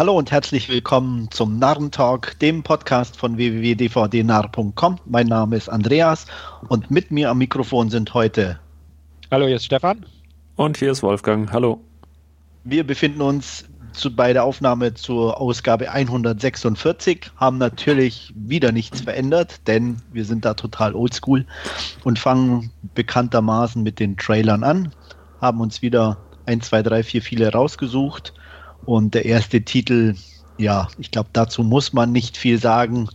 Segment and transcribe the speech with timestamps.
[0.00, 4.98] Hallo und herzlich willkommen zum Narrentalk, dem Podcast von www.dvdnarr.com.
[5.04, 6.24] Mein Name ist Andreas
[6.68, 8.58] und mit mir am Mikrofon sind heute.
[9.30, 10.06] Hallo, hier ist Stefan.
[10.56, 11.52] Und hier ist Wolfgang.
[11.52, 11.82] Hallo.
[12.64, 19.66] Wir befinden uns zu, bei der Aufnahme zur Ausgabe 146, haben natürlich wieder nichts verändert,
[19.66, 21.44] denn wir sind da total oldschool
[22.04, 24.94] und fangen bekanntermaßen mit den Trailern an,
[25.42, 28.32] haben uns wieder 1, 2, 3, 4 viele rausgesucht
[28.90, 30.16] und der erste Titel,
[30.58, 33.08] ja, ich glaube, dazu muss man nicht viel sagen.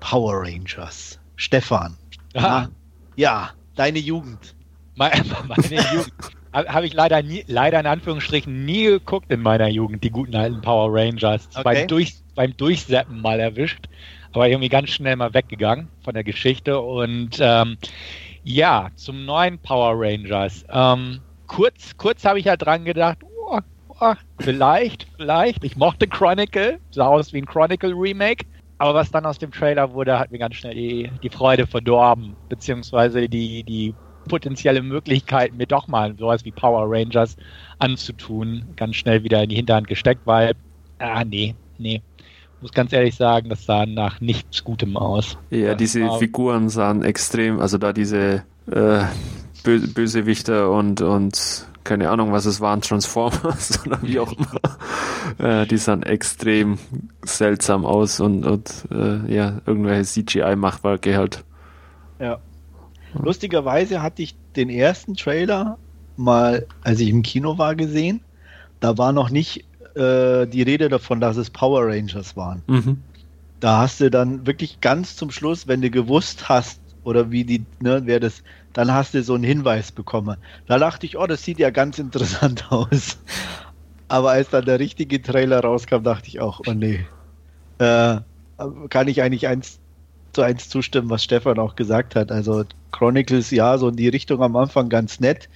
[0.00, 1.18] Power Rangers.
[1.36, 1.96] Stefan.
[2.34, 2.68] Aha.
[3.16, 4.54] Ja, deine Jugend.
[4.96, 6.12] Meine, meine Jugend.
[6.52, 10.60] Habe ich leider nie, leider in Anführungsstrichen nie geguckt in meiner Jugend, die guten alten
[10.60, 11.48] Power Rangers.
[11.54, 11.62] Okay.
[11.64, 13.88] Beim, Durch, beim Durchseppen mal erwischt,
[14.34, 16.78] aber irgendwie ganz schnell mal weggegangen von der Geschichte.
[16.78, 17.78] Und ähm,
[18.44, 20.66] ja, zum neuen Power Rangers.
[20.70, 23.18] Ähm, kurz kurz habe ich halt dran gedacht,
[24.40, 25.64] vielleicht, vielleicht.
[25.64, 28.46] Ich mochte Chronicle, sah aus wie ein Chronicle Remake.
[28.78, 32.36] Aber was dann aus dem Trailer wurde, hat mir ganz schnell die, die Freude verdorben,
[32.48, 33.94] beziehungsweise die, die
[34.28, 37.36] potenzielle Möglichkeit, mir doch mal sowas wie Power Rangers
[37.78, 40.54] anzutun, ganz schnell wieder in die Hinterhand gesteckt, weil,
[40.98, 42.02] ah, nee, nee.
[42.60, 45.36] Muss ganz ehrlich sagen, das sah nach nichts Gutem aus.
[45.50, 49.04] Ja, diese Figuren sahen extrem, also da diese äh,
[49.64, 55.66] Bö Bösewichter und, und keine Ahnung, was es waren, Transformers oder wie auch immer, äh,
[55.66, 56.78] die sahen extrem
[57.22, 61.44] seltsam aus und, und äh, ja, irgendwelche CGI-Machwerke halt.
[62.20, 62.38] Ja.
[63.14, 65.78] Lustigerweise hatte ich den ersten Trailer
[66.16, 68.20] mal, als ich im Kino war, gesehen.
[68.80, 72.62] Da war noch nicht äh, die Rede davon, dass es Power Rangers waren.
[72.66, 72.98] Mhm.
[73.60, 77.64] Da hast du dann wirklich ganz zum Schluss, wenn du gewusst hast, oder wie die,
[77.80, 80.36] ne, wer das, dann hast du so einen Hinweis bekommen.
[80.66, 83.18] Da dachte ich, oh, das sieht ja ganz interessant aus.
[84.08, 87.06] Aber als dann der richtige Trailer rauskam, dachte ich auch, oh nee.
[87.78, 88.18] Äh,
[88.88, 89.80] kann ich eigentlich eins
[90.32, 92.30] zu eins zustimmen, was Stefan auch gesagt hat.
[92.30, 95.48] Also Chronicles, ja, so in die Richtung am Anfang ganz nett,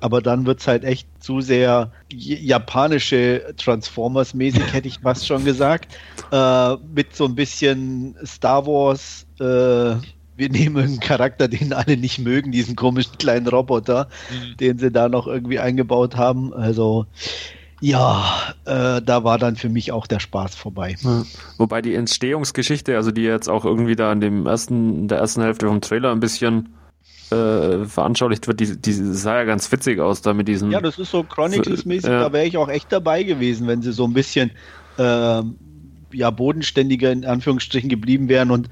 [0.00, 5.96] aber dann wird es halt echt zu sehr japanische Transformers-mäßig, hätte ich fast schon gesagt.
[6.32, 9.96] Äh, mit so ein bisschen Star Wars, äh,
[10.42, 14.56] wir nehmen einen Charakter, den alle nicht mögen, diesen komischen kleinen Roboter, Mhm.
[14.56, 16.52] den sie da noch irgendwie eingebaut haben.
[16.52, 17.06] Also
[17.80, 20.96] ja, äh, da war dann für mich auch der Spaß vorbei.
[21.02, 21.24] Ja.
[21.58, 25.42] Wobei die Entstehungsgeschichte, also die jetzt auch irgendwie da in dem ersten, in der ersten
[25.42, 26.68] Hälfte vom Trailer ein bisschen
[27.30, 30.70] äh, veranschaulicht wird, die, die sah ja ganz witzig aus da mit diesen.
[30.70, 32.20] Ja, das ist so Chronicles-mäßig, Ja.
[32.20, 34.50] da wäre ich auch echt dabei gewesen, wenn sie so ein bisschen
[34.98, 35.56] ähm,
[36.12, 38.68] ja, bodenständiger in Anführungsstrichen geblieben wären und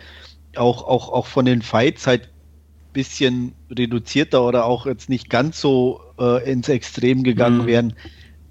[0.57, 5.61] auch, auch, auch von den Fights halt ein bisschen reduzierter oder auch jetzt nicht ganz
[5.61, 7.67] so äh, ins Extrem gegangen Mhm.
[7.67, 7.95] wären.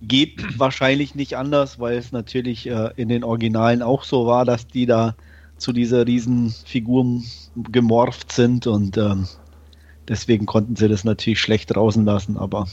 [0.02, 4.68] Geht wahrscheinlich nicht anders, weil es natürlich äh, in den Originalen auch so war, dass
[4.68, 5.18] die da
[5.58, 7.22] zu dieser Riesenfigur
[7.56, 9.30] gemorpht sind und ähm,
[10.08, 12.68] deswegen konnten sie das natürlich schlecht draußen lassen, aber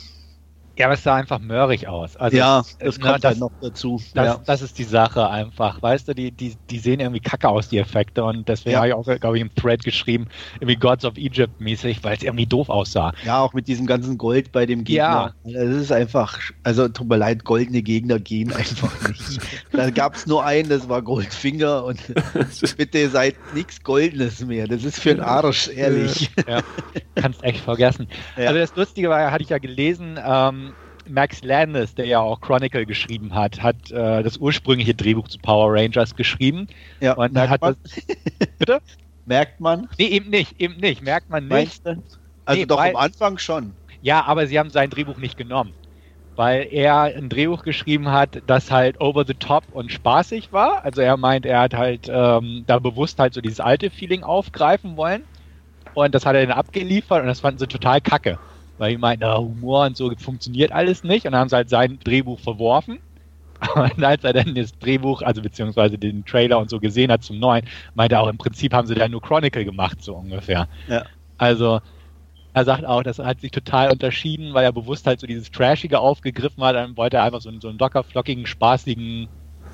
[0.79, 2.17] Ja, aber es sah einfach mörrig aus.
[2.17, 4.01] Also ja, es- das ne, kommt das- halt noch dazu.
[4.15, 4.41] Das, ja.
[4.45, 5.81] das ist die Sache einfach.
[5.81, 8.25] Weißt du, die, die, die sehen irgendwie kacke aus, die Effekte.
[8.25, 8.79] Und deswegen Ja.
[8.79, 10.27] habe ich auch, glaube ich, im Thread geschrieben,
[10.57, 13.13] irgendwie Gods of Egypt mäßig, weil es irgendwie doof aussah.
[13.25, 15.35] ja, auch mit diesem ganzen Gold bei dem Gegner.
[15.45, 19.41] Das ist einfach, also tut mir leid, goldene Gegner gehen einfach nicht.
[19.73, 21.99] da gab es nur einen, das war Goldfinger und
[22.77, 24.67] bitte seid nichts Goldenes mehr.
[24.69, 26.31] Das ist für den Arsch, ehrlich.
[26.47, 26.61] Ja,
[27.15, 28.09] kannst echt vergessen.
[28.37, 28.49] Ja.
[28.49, 30.66] Also das Lustige war, hatte ich ja gelesen, ähm,
[31.09, 35.73] Max Landis, der ja auch Chronicle geschrieben hat, hat äh, das ursprüngliche Drehbuch zu Power
[35.75, 36.67] Rangers geschrieben.
[37.01, 37.77] Ja, Und merkt hat man?
[37.83, 37.93] das,
[38.59, 38.81] bitte?
[39.25, 39.89] Merkt man?
[39.99, 41.03] Nee, eben nicht, eben nicht.
[41.03, 41.83] Merkt man nicht.
[41.87, 43.73] Also Nee, doch weil- am Anfang schon.
[44.03, 45.73] Ja, aber sie haben sein Drehbuch nicht genommen.
[46.37, 50.85] Weil er ein Drehbuch geschrieben hat, das halt over the top und spaßig war.
[50.85, 54.97] Also er meint, er hat halt ähm, da bewusst halt so dieses alte Feeling aufgreifen
[54.99, 55.25] wollen.
[55.95, 58.39] Und das hat er dann abgeliefert und das fanden sie total kacke.
[58.79, 61.27] Weil die meinten, na, Humor und so funktioniert alles nicht.
[61.27, 62.99] Und dann haben sie halt sein Drehbuch verworfen.
[63.75, 67.39] Und als er dann das Drehbuch, also beziehungsweise den Trailer und so gesehen hat zum
[67.39, 67.65] neuen,
[67.95, 70.69] meinte er auch, im Prinzip haben sie da nur Chronicle gemacht, so ungefähr.
[70.89, 71.05] Ja.
[71.39, 71.81] Also,
[72.53, 76.01] er sagt auch, das hat sich total unterschieden, weil er bewusst halt so dieses Trashige
[76.01, 76.75] aufgegriffen hat.
[76.75, 79.29] Dann wollte er einfach so einen, so einen locker flockigen, spaßigen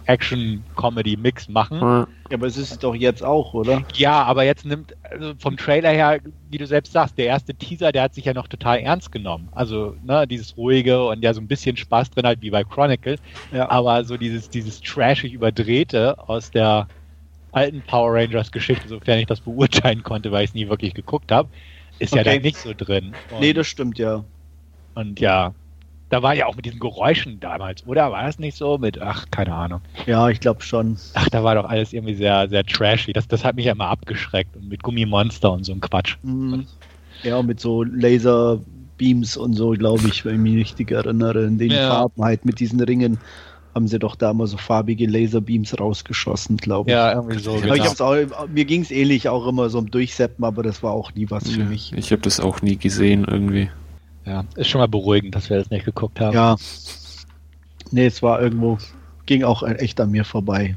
[0.07, 1.81] Action-Comedy-Mix machen.
[1.81, 2.09] Ja.
[2.31, 3.83] Ja, aber es ist es doch jetzt auch, oder?
[3.95, 6.19] Ja, aber jetzt nimmt, also vom Trailer her,
[6.49, 9.49] wie du selbst sagst, der erste Teaser, der hat sich ja noch total ernst genommen.
[9.53, 13.19] Also, ne, dieses ruhige und ja so ein bisschen Spaß drin halt wie bei Chronicle.
[13.53, 13.71] Ja.
[13.71, 16.89] Aber so dieses, dieses trashig überdrehte aus der
[17.51, 21.31] alten Power Rangers Geschichte, sofern ich das beurteilen konnte, weil ich es nie wirklich geguckt
[21.31, 21.51] habe,
[21.99, 22.37] ist ja Okay.
[22.39, 23.13] da nicht so drin.
[23.31, 24.25] Und, Nee, das stimmt ja.
[24.95, 25.55] und ja,
[26.13, 28.13] Da war ja auch mit diesen Geräuschen damals, oder?
[28.13, 28.77] War das nicht so?
[28.77, 29.81] Mit, ach, keine Ahnung.
[30.05, 30.99] Ja, ich glaube schon.
[31.15, 33.15] Ach, da war doch alles irgendwie sehr, sehr trashy.
[33.15, 34.55] Das, das hat mich ja immer abgeschreckt.
[34.55, 36.19] Und mit Gummimonster und so ein Quatsch.
[36.23, 36.67] Mhm.
[37.23, 41.45] Ja, mit so Laserbeams und so, glaube ich, wenn ich mich richtig erinnere.
[41.45, 41.89] In den Ja.
[41.89, 43.17] Farben halt mit diesen Ringen
[43.75, 46.95] haben sie doch da immer so farbige Laserbeams rausgeschossen, glaube ich.
[46.95, 47.55] Ja, irgendwie so.
[47.55, 47.73] Genau.
[47.73, 48.17] ich hab's auch,
[48.49, 51.49] mir ging es ähnlich auch immer so um Durchseppen, aber das war auch nie was
[51.49, 51.95] für Ja, mich.
[51.97, 53.71] Ich habe das auch nie gesehen irgendwie.
[54.25, 56.35] Ja, ist schon mal beruhigend, dass wir das nicht geguckt haben.
[56.35, 56.57] Ja.
[57.91, 58.79] Nee, es war irgendwo,
[59.27, 60.77] ging auch echt an mir vorbei.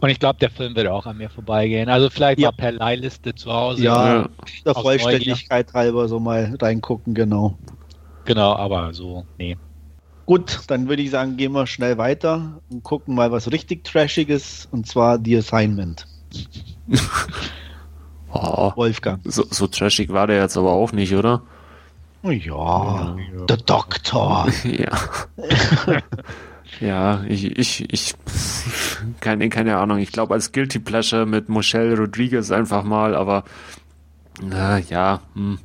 [0.00, 1.88] Und ich glaube, der Film wird auch an mir vorbeigehen.
[1.88, 2.50] Also vielleicht Ja.
[2.50, 3.84] mal per Leihliste zu Hause.
[3.84, 4.16] Ja.
[4.22, 4.28] Ja.
[4.66, 7.56] Der Vollständigkeit halber so mal reingucken, genau.
[8.26, 9.56] Genau, aber so, nee.
[10.26, 14.68] Gut, dann würde ich sagen, gehen wir schnell weiter und gucken mal was richtig Trashiges
[14.72, 16.06] und zwar The Assignment.
[18.36, 19.20] Oh, Wolfgang.
[19.24, 21.42] so, so trashig war der jetzt aber auch nicht, oder?
[22.24, 23.16] Oh ja,
[23.48, 24.48] der Doktor.
[24.64, 26.00] Ja.
[26.80, 28.14] ja, ich, ich, ich,
[29.20, 29.98] keine, keine Ahnung.
[29.98, 33.44] Ich glaube, als Guilty Pleasure mit Michelle Rodriguez einfach mal, aber,
[34.42, 35.58] na, ja, hm.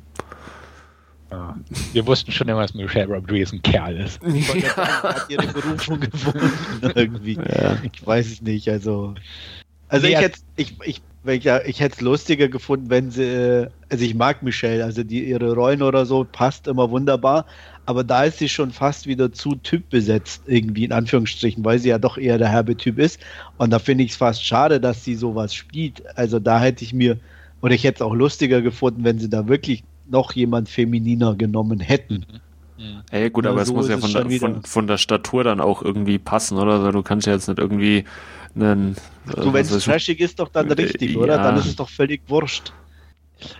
[1.30, 1.56] Ja.
[1.92, 4.20] Wir wussten schon immer, dass Michelle Rodriguez ein Kerl ist.
[4.76, 7.36] Hat ihre Berufung gefunden irgendwie.
[7.36, 7.78] Ja.
[7.90, 9.14] Ich weiß es nicht, also.
[9.88, 13.22] Also Nee, ich hätte ich, ich, ich, ja- ich hätte es lustiger gefunden, wenn sie,
[13.24, 17.46] äh, also ich mag Michelle, also die ihre Rollen oder so passt immer wunderbar,
[17.86, 21.98] aber da ist sie schon fast wieder zu typbesetzt, irgendwie in Anführungsstrichen, weil sie ja
[21.98, 23.20] doch eher der herbe Typ ist.
[23.56, 26.02] Und da finde ich es fast schade, dass sie sowas spielt.
[26.16, 27.20] Also da hätte ich mir,
[27.60, 31.80] oder ich hätte es auch lustiger gefunden, wenn sie da wirklich noch jemand femininer genommen
[31.80, 32.24] hätten.
[32.76, 33.02] Mhm.
[33.10, 34.96] Ey, gut, Ja, aber es so muss ist ja es von der, von, von der
[34.96, 36.72] Statur dann auch irgendwie passen, oder?
[36.74, 38.04] Also du kannst ja jetzt nicht irgendwie
[38.54, 38.96] einen.
[39.36, 41.36] So, wenn es trashig ist, doch dann Äh, richtig, oder?
[41.36, 41.42] ja.
[41.42, 42.72] Dann ist es doch völlig wurscht.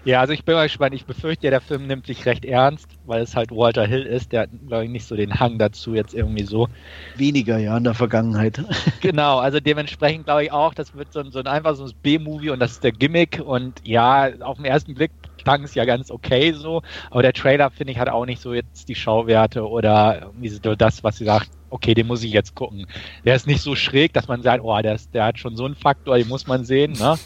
[0.05, 0.95] Ja, also ich bin mal gespannt.
[0.95, 4.33] Ich befürchte, ja, der Film nimmt sich recht ernst, weil es halt Walter Hill ist.
[4.33, 6.69] Der hat, glaube ich, nicht so den Hang dazu, jetzt irgendwie so.
[7.17, 8.63] Weniger, ja, in der Vergangenheit.
[9.01, 11.93] Genau, also dementsprechend glaube ich auch, das wird so ein, so ein einfach so ein
[12.03, 13.41] B-Movie und das ist der Gimmick.
[13.43, 17.71] Und ja, auf den ersten Blick klang es ja ganz okay so, aber der Trailer,
[17.71, 21.25] finde ich, hat auch nicht so jetzt die Schauwerte oder irgendwie so das, was sie
[21.25, 22.87] sagt, okay, den muss ich jetzt gucken.
[23.25, 25.65] Der ist nicht so schräg, dass man sagt, oh, der, ist, der hat schon so
[25.65, 27.17] einen Faktor, den muss man sehen, ne?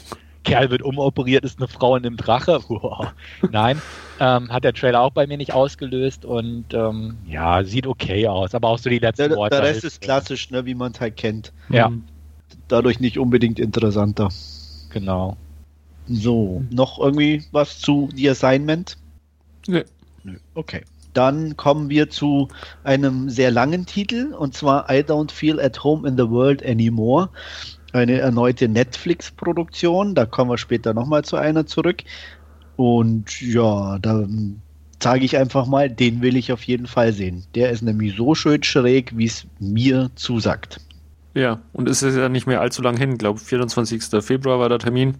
[0.43, 2.59] Kerl wird umoperiert, ist eine Frau in einem Drache.
[2.67, 3.07] Wow.
[3.51, 3.81] Nein,
[4.19, 8.53] ähm, hat der Trailer auch bei mir nicht ausgelöst und ähm, ja, sieht okay aus,
[8.53, 9.55] aber auch so die letzten Der, Worte.
[9.55, 11.51] der Rest ist klassisch, ne, wie man es halt kennt.
[11.69, 11.91] Ja,
[12.67, 14.29] Dadurch nicht unbedingt interessanter.
[14.91, 15.35] genau.
[16.07, 18.97] So, noch irgendwie was zu The Assignment?
[19.67, 19.83] Nee.
[20.23, 20.35] Nö.
[20.53, 20.83] Okay.
[21.15, 22.49] Dann kommen wir zu
[22.83, 27.29] einem sehr langen Titel und zwar I Don't Feel at Home in the World Anymore.
[27.93, 30.13] Eine erneute Netflix-Produktion.
[30.13, 32.03] Da kommen wir später nochmal zu einer zurück.
[32.75, 34.27] Und ja, da
[35.01, 37.45] sage ich einfach mal, den will ich auf jeden Fall sehen.
[37.55, 40.81] Der ist nämlich so schön schräg, wie es mir zusagt.
[41.33, 44.23] Ja, und es ist ja nicht mehr allzu lang hin, Ich glaube 24.
[44.23, 45.17] Februar war der Termin.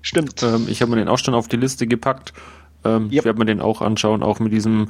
[0.00, 0.42] Stimmt.
[0.42, 2.32] Ähm, ich habe mir den auch schon auf die Liste gepackt.
[2.86, 3.12] Ähm, Yep.
[3.12, 4.88] Ich werde mir den auch anschauen, auch mit diesem,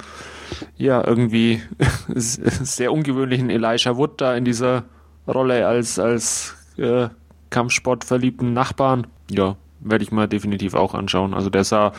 [0.76, 1.60] ja, irgendwie
[2.14, 4.84] sehr ungewöhnlichen Elijah Wood da in dieser
[5.26, 7.08] Rolle als, als äh,
[7.50, 9.06] Kampfsportverliebten Nachbarn.
[9.31, 11.34] Ja, werde ich mal definitiv auch anschauen.
[11.34, 11.93] Also der sah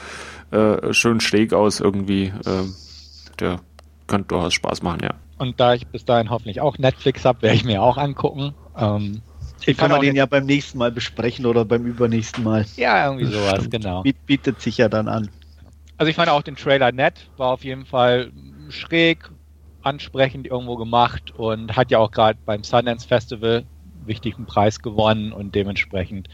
[0.51, 2.31] äh, schön schräg aus irgendwie.
[2.45, 2.73] Ähm,
[3.39, 3.59] der
[4.07, 5.11] könnte durchaus Spaß machen, ja.
[5.37, 8.55] Und da ich bis dahin hoffentlich auch Netflix habe, werde ich mir auch angucken.
[8.77, 9.21] Ähm,
[9.65, 12.65] Den kann fand man den ja beim nächsten Mal besprechen oder beim übernächsten Mal.
[12.77, 13.71] ja, irgendwie sowas, Stimmt.
[13.71, 14.01] genau.
[14.03, 15.29] Biet, bietet sich ja dann an.
[15.97, 18.31] Also ich fand auch den Trailer nett, war auf jeden Fall
[18.69, 19.29] schräg,
[19.81, 25.31] ansprechend irgendwo gemacht und hat ja auch gerade beim Sundance Festival einen wichtigen Preis gewonnen
[25.31, 26.27] und dementsprechend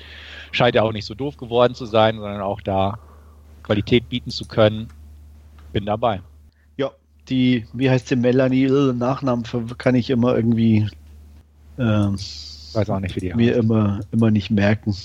[0.52, 3.00] scheint er auch nicht so doof geworden zu sein, sondern auch da
[3.64, 4.92] Qualität bieten zu können.
[5.74, 6.24] Bin dabei.
[6.78, 6.92] Ja,
[7.30, 10.90] die, wie heißt sie, Melanie, Nachnamen ver- kann ich immer irgendwie
[11.78, 12.18] ähm,
[12.74, 13.58] Weiß auch nicht, wie die mir heißt.
[13.58, 14.96] immer, immer nicht merken.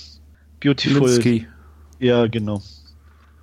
[0.60, 1.18] Beautiful.
[1.18, 1.46] Linsky.
[2.00, 2.62] Ja, genau.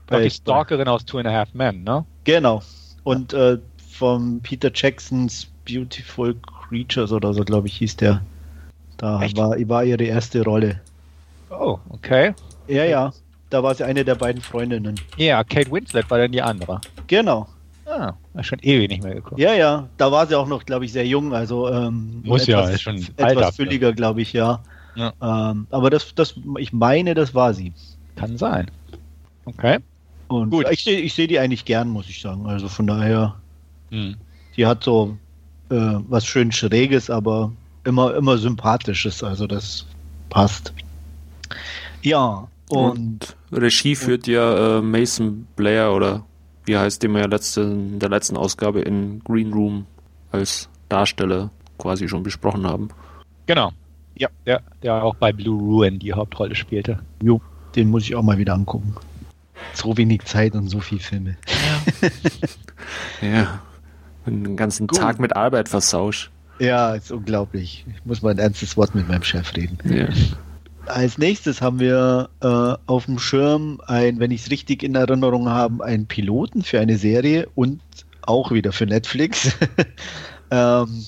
[0.08, 2.06] Doch die Stalkerin aus Two and a Half Men, ne?
[2.24, 2.62] Genau.
[3.04, 3.58] Und äh,
[3.90, 6.36] vom Peter Jacksons Beautiful
[6.68, 8.22] Creatures oder so, glaube ich, hieß der.
[8.98, 9.38] Da Echt?
[9.38, 10.80] war, war ihre erste Rolle.
[11.50, 12.34] Oh, okay.
[12.68, 13.14] Ja, ja.
[13.50, 15.00] Da war sie eine der beiden Freundinnen.
[15.18, 16.82] Ja, Kate Winslet war dann die andere.
[17.08, 17.48] Genau.
[17.86, 19.40] Ah, schon ewig nicht mehr geguckt.
[19.40, 19.88] Ja, ja.
[19.98, 21.34] Da war sie auch noch, glaube ich, sehr jung.
[21.34, 24.60] Also ähm, Muss ja, etwas, ist schon etwas fülliger, glaube ich, ja.
[24.96, 25.14] Ja.
[25.22, 27.74] Ähm, aber das, das, ich meine, das war sie.
[28.16, 28.72] Kann sein.
[29.46, 29.80] Okay.
[30.27, 30.65] Und Gut.
[30.72, 32.48] ich sehe ich seh die eigentlich gern, muss ich sagen.
[32.48, 33.36] Also von daher,
[33.91, 34.15] Hm.
[34.58, 35.17] die hat so
[35.70, 35.75] äh,
[36.08, 37.51] was schön Schräges, aber
[37.84, 39.24] immer, immer Sympathisches.
[39.24, 39.86] Also das
[40.29, 40.74] passt.
[42.01, 46.24] Ja, und Und Regie führt ja äh, Mason Blair oder
[46.65, 49.86] wie heißt, den wir ja letzte, in der letzten Ausgabe in Green Room
[50.32, 52.89] als Darsteller quasi schon besprochen haben.
[53.46, 53.72] Genau.
[54.15, 57.00] Ja, der, der auch bei Blue Ruin die Hauptrolle spielte.
[57.22, 57.41] Jo,
[57.75, 58.96] den muss ich auch mal wieder angucken.
[59.74, 61.38] So wenig Zeit und so viel Filme.
[63.22, 63.28] Ja.
[63.28, 63.62] ja.
[64.26, 64.98] Den ganzen Gut.
[64.98, 66.32] Tag mit Arbeit versausch.
[66.60, 67.86] Ja, ist unglaublich.
[67.88, 69.78] Ich muss mal ein ernstes Wort mit meinem Chef reden.
[69.84, 70.08] Ja.
[70.88, 75.50] Als nächstes haben wir äh, auf dem Schirm ein, wenn ich es richtig in Erinnerung
[75.50, 77.82] habe, einen Piloten für eine Serie und
[78.22, 79.56] auch wieder für Netflix.
[80.52, 81.06] ähm,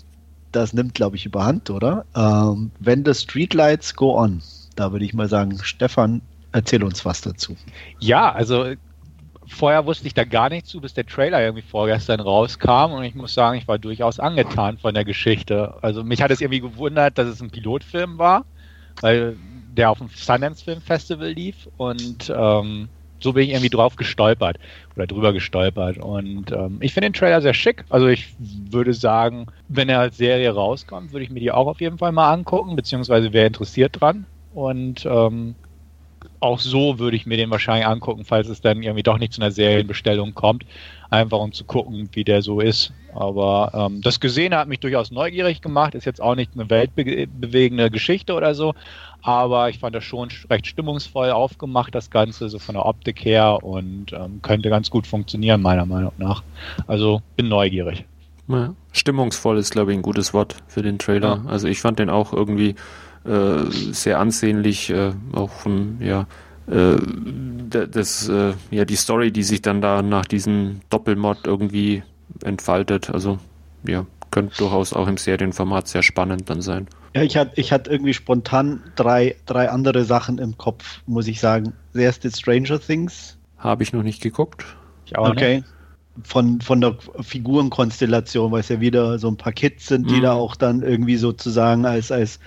[0.51, 2.06] das nimmt, glaube ich, überhand, oder?
[2.16, 4.42] Ähm, When the Streetlights Go On.
[4.75, 6.22] Da würde ich mal sagen, Stefan,
[6.58, 7.56] erzähl uns was dazu.
[8.00, 8.74] Ja, also
[9.48, 13.16] vorher wusste ich da gar nicht zu, bis der Trailer irgendwie vorgestern rauskam und ich
[13.16, 15.76] muss sagen, ich war durchaus angetan von der Geschichte.
[15.82, 18.46] Also mich hat es irgendwie gewundert, dass es ein Pilotfilm war,
[19.02, 19.38] weil
[19.74, 24.58] der auf dem Sundance Film Festival lief und ähm, so bin ich irgendwie drauf gestolpert
[24.96, 25.98] oder drüber gestolpert.
[25.98, 27.84] Und ähm, ich finde den Trailer sehr schick.
[27.90, 31.82] Also ich würde sagen, wenn er als Serie rauskommt, würde ich mir die auch auf
[31.82, 34.28] jeden Fall mal angucken, beziehungsweise wäre interessiert dran.
[34.54, 35.56] Und ähm,
[36.39, 39.41] auch so würde ich mir den wahrscheinlich angucken, falls es dann irgendwie doch nicht zu
[39.41, 40.65] einer Serienbestellung kommt.
[41.10, 42.91] Einfach um zu gucken, wie der so ist.
[43.13, 45.96] Aber ähm, das Gesehene hat mich durchaus neugierig gemacht.
[45.96, 48.75] Ist jetzt auch nicht eine weltbewegende Geschichte oder so.
[49.22, 53.63] Aber ich fand das schon recht stimmungsvoll aufgemacht, das Ganze, so von der Optik her.
[53.63, 56.44] Und ähm, könnte ganz gut funktionieren, meiner Meinung nach.
[56.86, 58.06] Also bin neugierig.
[58.48, 61.41] Ja, stimmungsvoll ist, glaube ich, ein gutes Wort für den Trailer.
[61.44, 61.50] Ja.
[61.50, 62.75] Also ich fand den auch irgendwie
[63.27, 66.27] äh, sehr ansehnlich, äh, auch von, ja,
[66.67, 66.98] äh,
[67.69, 72.03] das, äh, ja, die Story, die sich dann da nach diesem Doppelmod irgendwie
[72.43, 73.10] entfaltet.
[73.10, 73.39] Also,
[73.86, 76.88] ja, könnte durchaus auch im Serienformat sehr spannend dann sein.
[77.15, 81.39] Ja, ich hatte ich hatte irgendwie spontan drei, drei andere Sachen im Kopf, muss ich
[81.39, 81.74] sagen.
[81.93, 83.38] Der erste Stranger Things.
[83.57, 84.65] Habe ich noch nicht geguckt.
[85.05, 85.57] Ich auch okay.
[85.57, 85.67] Nicht.
[86.24, 90.24] Von, von der Figurenkonstellation, weil es ja wieder so ein paar Kids sind, die mhm.
[90.24, 92.39] da auch dann irgendwie sozusagen als, als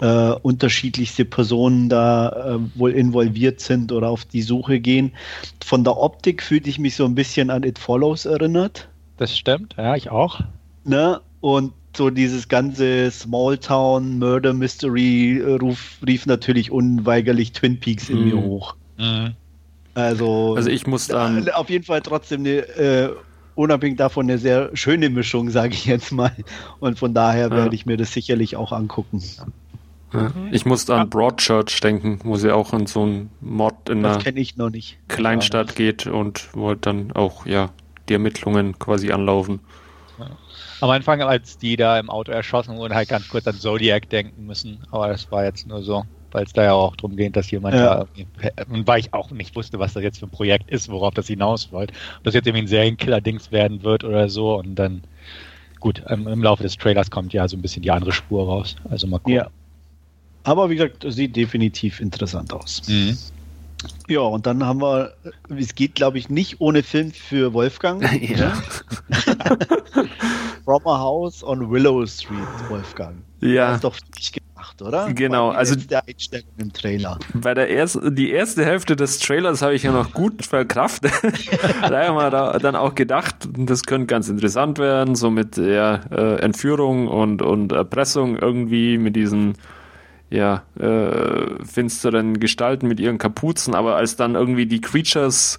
[0.00, 5.12] äh, unterschiedlichste Personen da äh, wohl involviert sind oder auf die Suche gehen.
[5.64, 8.88] Von der Optik fühlte ich mich so ein bisschen an It Follows erinnert.
[9.16, 10.40] Das stimmt, ja, ich auch.
[10.84, 11.20] Ne?
[11.40, 18.24] Und so dieses ganze Smalltown Murder Mystery äh, ruf, rief natürlich unweigerlich Twin Peaks in
[18.24, 18.42] mir mhm.
[18.42, 18.76] hoch.
[18.98, 19.28] Mm.
[19.94, 23.10] Also, also ich muss dann äh, auf jeden Fall trotzdem eine äh,
[23.54, 26.32] unabhängig davon eine sehr schöne Mischung, sage ich jetzt mal.
[26.78, 27.50] Und von daher ja.
[27.50, 29.22] werde ich mir das sicherlich auch angucken.
[30.12, 30.32] Ja.
[30.52, 34.70] Ich musste an Broadchurch denken, wo sie auch in so einem Mod in das einer
[34.70, 34.98] nicht.
[35.08, 37.70] Kleinstadt geht und wo halt dann auch ja
[38.08, 39.60] die Ermittlungen quasi anlaufen.
[40.18, 40.30] Ja.
[40.80, 44.46] Am Anfang, als die da im Auto erschossen wurden, halt ganz kurz an Zodiac denken
[44.46, 47.50] müssen, aber das war jetzt nur so, weil es da ja auch darum geht, dass
[47.50, 48.04] jemand ja.
[48.04, 48.06] da
[48.70, 51.26] und weil ich auch nicht wusste, was das jetzt für ein Projekt ist, worauf das
[51.26, 51.94] hinaus wollte.
[52.18, 55.02] Ob das jetzt irgendwie ein Serienkiller-Dings werden wird oder so und dann
[55.80, 58.76] gut, im, im, Laufe des Trailers kommt ja so ein bisschen die andere Spur raus.
[58.88, 59.34] Also mal gucken.
[59.34, 59.50] Ja.
[60.46, 62.82] Aber wie gesagt, sieht definitiv interessant aus.
[62.86, 63.18] Mhm.
[64.08, 65.12] Ja, und dann haben wir,
[65.48, 68.02] es geht glaube ich nicht ohne Film für Wolfgang.
[68.36, 68.52] Ja.
[70.64, 72.38] From a House on Willow Street,
[72.68, 73.16] Wolfgang.
[73.40, 73.66] Ja.
[73.66, 75.12] Das ist doch nicht gemacht, oder?
[75.12, 77.18] Genau, also der Einstellung im Trailer.
[77.34, 81.12] Bei der ersten, die erste Hälfte des Trailers habe ich ja noch gut verkraftet.
[81.82, 86.00] da haben wir da dann auch gedacht, das könnte ganz interessant werden, so mit der
[86.10, 89.54] äh, Entführung und, und Erpressung irgendwie mit diesen
[90.30, 95.58] ja, äh, finsteren Gestalten mit ihren Kapuzen, aber als dann irgendwie die Creatures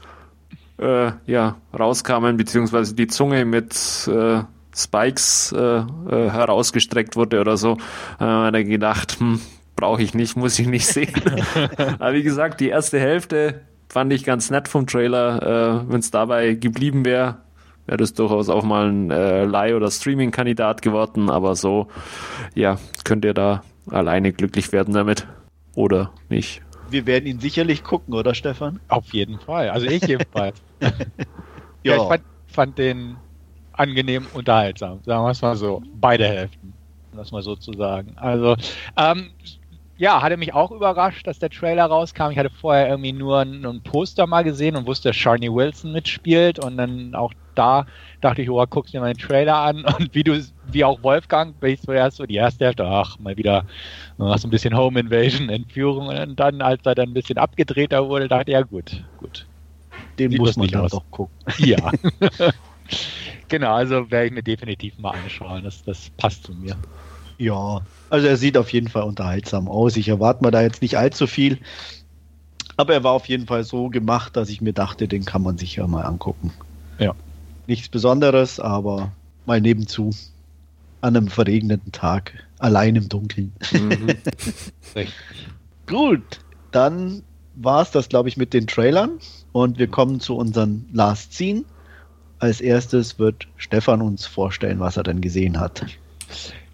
[0.77, 3.73] äh, ja, rauskamen, beziehungsweise die Zunge mit
[4.07, 4.43] äh,
[4.75, 7.77] Spikes äh, äh, herausgestreckt wurde oder so,
[8.19, 9.39] haben wir gedacht, hm,
[9.75, 11.13] brauche ich nicht, muss ich nicht sehen.
[11.99, 15.83] aber wie gesagt, die erste Hälfte fand ich ganz nett vom Trailer.
[15.85, 17.37] Äh, Wenn es dabei geblieben wäre,
[17.85, 21.87] wäre das durchaus auch mal ein äh, Leih- oder Streaming-Kandidat geworden, aber so,
[22.53, 25.27] ja, könnt ihr da alleine glücklich werden damit.
[25.75, 26.61] Oder nicht.
[26.89, 28.79] Wir werden ihn sicherlich gucken, oder Stefan?
[28.87, 29.69] Auf jeden Fall.
[29.69, 30.61] Also ich jedenfalls.
[31.83, 31.95] ja.
[31.95, 33.17] ich fand, fand, den
[33.73, 34.99] angenehm unterhaltsam.
[35.03, 35.83] Sagen wir es mal so.
[35.95, 36.73] Beide Hälften.
[37.11, 38.13] Um das mal so zu sagen.
[38.15, 38.55] Also,
[38.95, 39.29] ähm,
[39.97, 42.29] ja, hatte mich auch überrascht, dass der Trailer rauskam.
[42.31, 45.91] Ich hatte vorher irgendwie nur ein, ein Poster mal gesehen und wusste, dass Sharney Wilson
[45.91, 47.85] mitspielt und dann auch da
[48.21, 51.59] dachte ich, oh, guckst dir mal den Trailer an und wie du, wie auch Wolfgang,
[51.59, 53.65] bin ich zuerst so die erste Hälfte, ach, mal wieder
[54.17, 58.27] so ein bisschen Home Invasion, Entführung und dann, als er dann ein bisschen abgedrehter wurde,
[58.27, 59.47] dachte ich, ja gut, gut.
[60.19, 61.35] Den Sieht muss man dann doch gucken.
[61.57, 61.91] Ja.
[63.47, 65.63] genau, also werde ich mir definitiv mal anschauen.
[65.63, 66.75] Das, das passt zu mir.
[67.37, 69.95] Ja, also er sieht auf jeden Fall unterhaltsam aus.
[69.95, 71.59] Ich erwarte mir da jetzt nicht allzu viel.
[72.77, 75.57] Aber er war auf jeden Fall so gemacht, dass ich mir dachte, den kann man
[75.57, 76.53] sich ja mal angucken.
[76.99, 77.15] Ja.
[77.65, 79.11] Nichts Besonderes, aber
[79.45, 80.11] mal nebenzu.
[81.01, 83.53] An einem verregneten Tag, allein im Dunkeln.
[83.71, 84.15] Mhm.
[85.87, 86.39] Gut,
[86.71, 87.21] dann
[87.55, 89.19] war es das, glaube ich, mit den Trailern.
[89.51, 91.63] Und wir kommen zu unseren Last Scene.
[92.39, 95.85] Als erstes wird Stefan uns vorstellen, was er denn gesehen hat.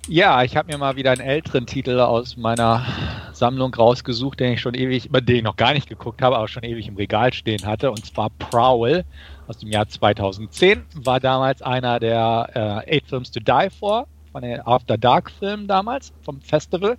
[0.10, 2.86] Ja, ich habe mir mal wieder einen älteren Titel aus meiner
[3.32, 6.64] Sammlung rausgesucht, den ich schon ewig, den ich noch gar nicht geguckt habe, aber schon
[6.64, 9.06] ewig im Regal stehen hatte, und zwar Prowl
[9.48, 10.84] aus dem Jahr 2010.
[10.96, 15.70] War damals einer der äh, Eight Films to Die For, von den After Dark Filmen
[15.70, 16.98] damals vom Festival.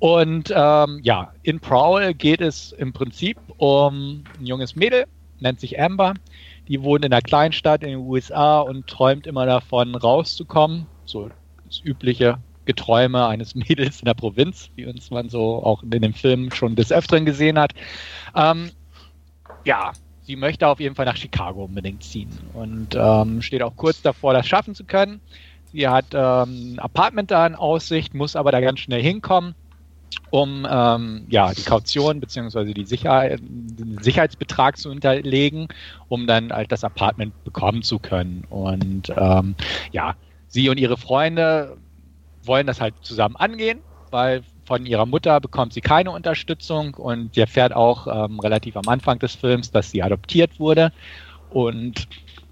[0.00, 5.04] Und ähm, ja, in Prowl geht es im Prinzip um ein junges Mädel,
[5.38, 6.14] nennt sich Amber.
[6.66, 10.86] Die wohnt in einer Kleinstadt in den USA und träumt immer davon, rauszukommen.
[11.04, 11.30] So
[11.72, 16.14] das übliche Geträume eines Mädels in der Provinz, wie uns man so auch in dem
[16.14, 17.72] Film schon des Öfteren gesehen hat.
[18.36, 18.70] Ähm,
[19.64, 24.02] ja, sie möchte auf jeden Fall nach Chicago unbedingt ziehen und ähm, steht auch kurz
[24.02, 25.20] davor, das schaffen zu können.
[25.72, 29.54] Sie hat ähm, ein Apartment da in Aussicht, muss aber da ganz schnell hinkommen,
[30.30, 32.74] um ähm, ja, die Kaution bzw.
[32.74, 35.68] Die Sicherheit, den Sicherheitsbetrag zu hinterlegen,
[36.08, 38.44] um dann halt das Apartment bekommen zu können.
[38.50, 39.54] Und ähm,
[39.92, 40.14] ja,
[40.52, 41.78] sie und ihre Freunde
[42.44, 43.80] wollen das halt zusammen angehen,
[44.10, 48.86] weil von ihrer Mutter bekommt sie keine Unterstützung und sie erfährt auch ähm, relativ am
[48.86, 50.92] Anfang des Films, dass sie adoptiert wurde.
[51.50, 52.06] Und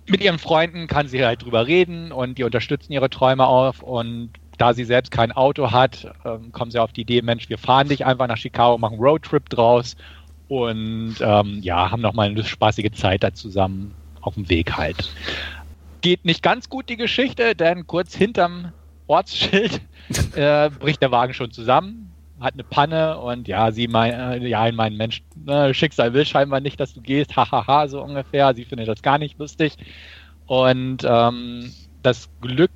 [0.06, 3.82] mit ihren Freunden kann sie halt drüber reden und die unterstützen ihre Träume auf.
[3.82, 7.58] Und da sie selbst kein Auto hat, ähm, kommen sie auf die Idee, Mensch, wir
[7.58, 9.96] fahren dich einfach nach Chicago, machen einen Roadtrip draus
[10.48, 15.10] und ähm, ja, haben nochmal eine spaßige Zeit da zusammen auf dem Weg halt.
[16.00, 18.72] Geht nicht ganz gut die Geschichte, denn kurz hinterm
[19.06, 19.80] Ortsschild
[20.34, 24.66] äh, bricht der Wagen schon zusammen, hat eine Panne und ja, sie mein, äh, ja,
[24.66, 28.54] in meinem Mensch, äh, Schicksal will scheinbar nicht, dass du gehst, hahaha, so ungefähr.
[28.54, 29.76] Sie findet das gar nicht lustig.
[30.46, 32.70] Und ähm, das Glück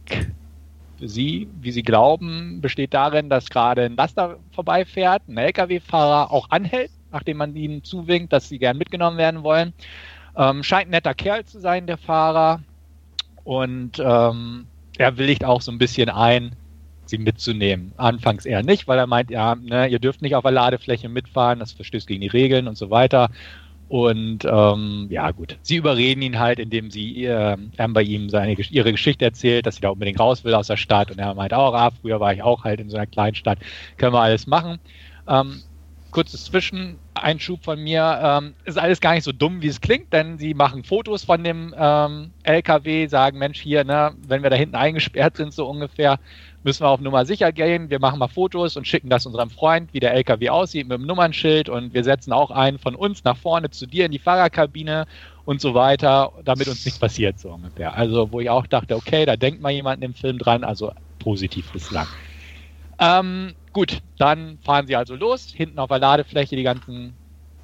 [0.98, 6.50] für sie, wie sie glauben, besteht darin, dass gerade ein Laster vorbeifährt, ein LKW-Fahrer auch
[6.50, 9.72] anhält, nachdem man ihnen zuwinkt, dass sie gern mitgenommen werden wollen.
[10.36, 12.60] Ähm, scheint ein netter Kerl zu sein, der Fahrer.
[13.44, 14.66] Und ähm,
[14.98, 16.56] er willigt auch so ein bisschen ein,
[17.06, 17.92] sie mitzunehmen.
[17.96, 21.58] Anfangs eher nicht, weil er meint, ja, ne, ihr dürft nicht auf der Ladefläche mitfahren,
[21.58, 23.30] das verstößt gegen die Regeln und so weiter.
[23.88, 25.58] Und ähm, ja, gut.
[25.62, 27.56] Sie überreden ihn halt, indem sie äh,
[27.88, 31.10] bei ihm seine, ihre Geschichte erzählt, dass sie da unbedingt raus will aus der Stadt.
[31.10, 33.58] Und er meint auch, ah, früher war ich auch halt in so einer kleinen Stadt,
[33.98, 34.78] können wir alles machen.
[35.28, 35.62] Ähm,
[36.10, 36.44] kurzes
[37.14, 38.20] Zwischeneinschub von mir.
[38.22, 41.42] Ähm, ist alles gar nicht so dumm, wie es klingt, denn sie machen Fotos von
[41.42, 46.18] dem ähm, LKW, sagen, Mensch, hier, ne, wenn wir da hinten eingesperrt sind, so ungefähr,
[46.62, 47.90] müssen wir auf Nummer sicher gehen.
[47.90, 51.06] Wir machen mal Fotos und schicken das unserem Freund, wie der LKW aussieht, mit dem
[51.06, 55.06] Nummernschild und wir setzen auch einen von uns nach vorne zu dir in die Fahrerkabine
[55.44, 57.94] und so weiter, damit uns nichts passiert, so ungefähr.
[57.94, 61.70] Also, wo ich auch dachte, okay, da denkt mal jemand im Film dran, also positiv
[61.72, 62.06] bislang.
[62.98, 65.52] Ähm, Gut, dann fahren sie also los.
[65.52, 67.12] Hinten auf der Ladefläche die ganzen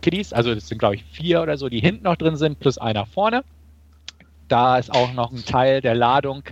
[0.02, 2.78] Kiddies, also das sind glaube ich vier oder so, die hinten noch drin sind, plus
[2.78, 3.44] einer vorne.
[4.48, 6.42] Da ist auch noch ein Teil der Ladung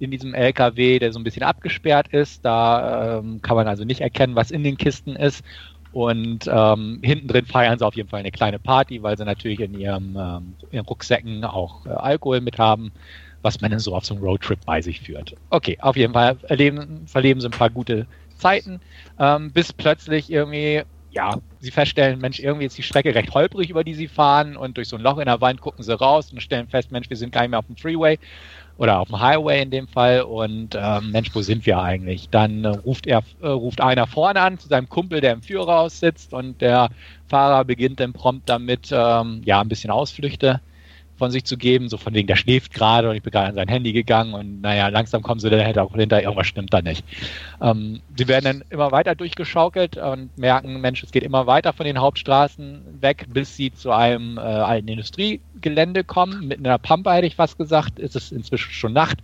[0.00, 2.44] in diesem LKW, der so ein bisschen abgesperrt ist.
[2.44, 5.44] Da ähm, kann man also nicht erkennen, was in den Kisten ist.
[5.92, 9.60] Und ähm, hinten drin feiern sie auf jeden Fall eine kleine Party, weil sie natürlich
[9.60, 12.90] in ihrem ähm, ihren Rucksäcken auch äh, Alkohol mit haben,
[13.42, 15.36] was man dann so auf so einem Roadtrip bei sich führt.
[15.50, 18.08] Okay, auf jeden Fall erleben, verleben sie ein paar gute
[18.44, 18.80] Zeiten,
[19.18, 23.84] ähm, bis plötzlich irgendwie, ja, sie feststellen, Mensch, irgendwie ist die Strecke recht holprig, über
[23.84, 26.42] die sie fahren und durch so ein Loch in der Wand gucken sie raus und
[26.42, 28.18] stellen fest, Mensch, wir sind gar nicht mehr auf dem Freeway
[28.76, 32.28] oder auf dem Highway in dem Fall und ähm, Mensch, wo sind wir eigentlich?
[32.28, 36.00] Dann äh, ruft er, äh, ruft einer vorne an zu seinem Kumpel, der im Führerhaus
[36.00, 36.90] sitzt und der
[37.28, 40.60] Fahrer beginnt dann prompt damit, ähm, ja, ein bisschen Ausflüchte
[41.16, 43.54] von sich zu geben, so von wegen, der schläft gerade und ich bin gerade an
[43.54, 47.04] sein Handy gegangen und naja, langsam kommen sie dann halt hinter, irgendwas stimmt da nicht.
[47.60, 51.86] Ähm, sie werden dann immer weiter durchgeschaukelt und merken, Mensch, es geht immer weiter von
[51.86, 56.48] den Hauptstraßen weg, bis sie zu einem äh, alten Industriegelände kommen.
[56.48, 59.18] Mitten in der Pampa hätte ich fast gesagt, ist es inzwischen schon Nacht.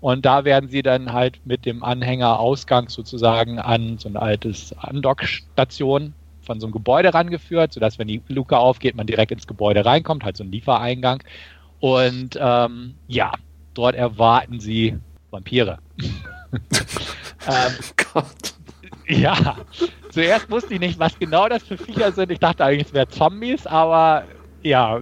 [0.00, 4.74] Und da werden sie dann halt mit dem Anhänger Ausgang sozusagen an so ein altes
[4.78, 6.14] Andockstation
[6.48, 10.24] von so einem Gebäude rangeführt, sodass, wenn die Luke aufgeht, man direkt ins Gebäude reinkommt,
[10.24, 11.22] halt so ein Liefereingang.
[11.78, 13.32] Und ähm, ja,
[13.74, 14.96] dort erwarten sie
[15.30, 15.78] Vampire.
[16.00, 17.72] ähm,
[18.12, 18.54] Gott.
[19.06, 19.56] Ja,
[20.10, 22.32] zuerst wusste ich nicht, was genau das für Viecher sind.
[22.32, 24.24] Ich dachte eigentlich, es wären Zombies, aber
[24.62, 25.00] ja,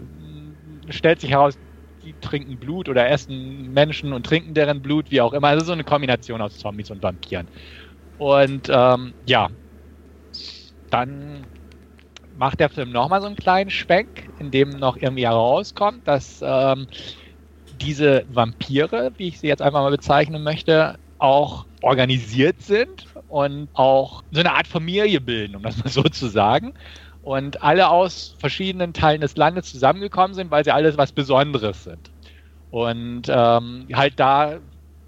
[0.91, 1.59] stellt sich heraus,
[2.05, 5.49] die trinken Blut oder essen Menschen und trinken deren Blut, wie auch immer.
[5.49, 7.49] Also so eine Kombination aus Zombies und Vampiren.
[8.19, 9.49] Und ähm, ja,
[10.91, 11.47] dann
[12.31, 16.87] macht der Film nochmal so einen kleinen Schwenk, in dem noch irgendwie herauskommt, dass ähm,
[17.71, 24.23] diese Vampire, wie ich sie jetzt einfach mal bezeichnen möchte, auch organisiert sind und auch
[24.31, 26.75] so eine Art Familie bilden, um das mal so zu sagen.
[27.21, 32.13] Und alle aus verschiedenen Teilen des Landes zusammengekommen sind, weil sie alles was Besonderes sind.
[32.71, 34.61] Und ähm, halt da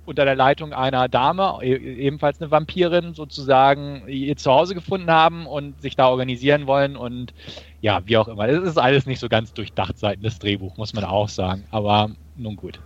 [0.08, 5.80] unter der Leitung einer Dame, e-, ebenfalls eine Vampirin, sozusagen ihr Zuhause gefunden haben und
[5.80, 7.34] sich da organisieren wollen und
[7.80, 8.48] ja, wie auch immer.
[8.48, 11.64] Es ist alles nicht so ganz durchdacht seitens des Drehbuch, muss man auch sagen.
[11.70, 12.80] Aber nun gut.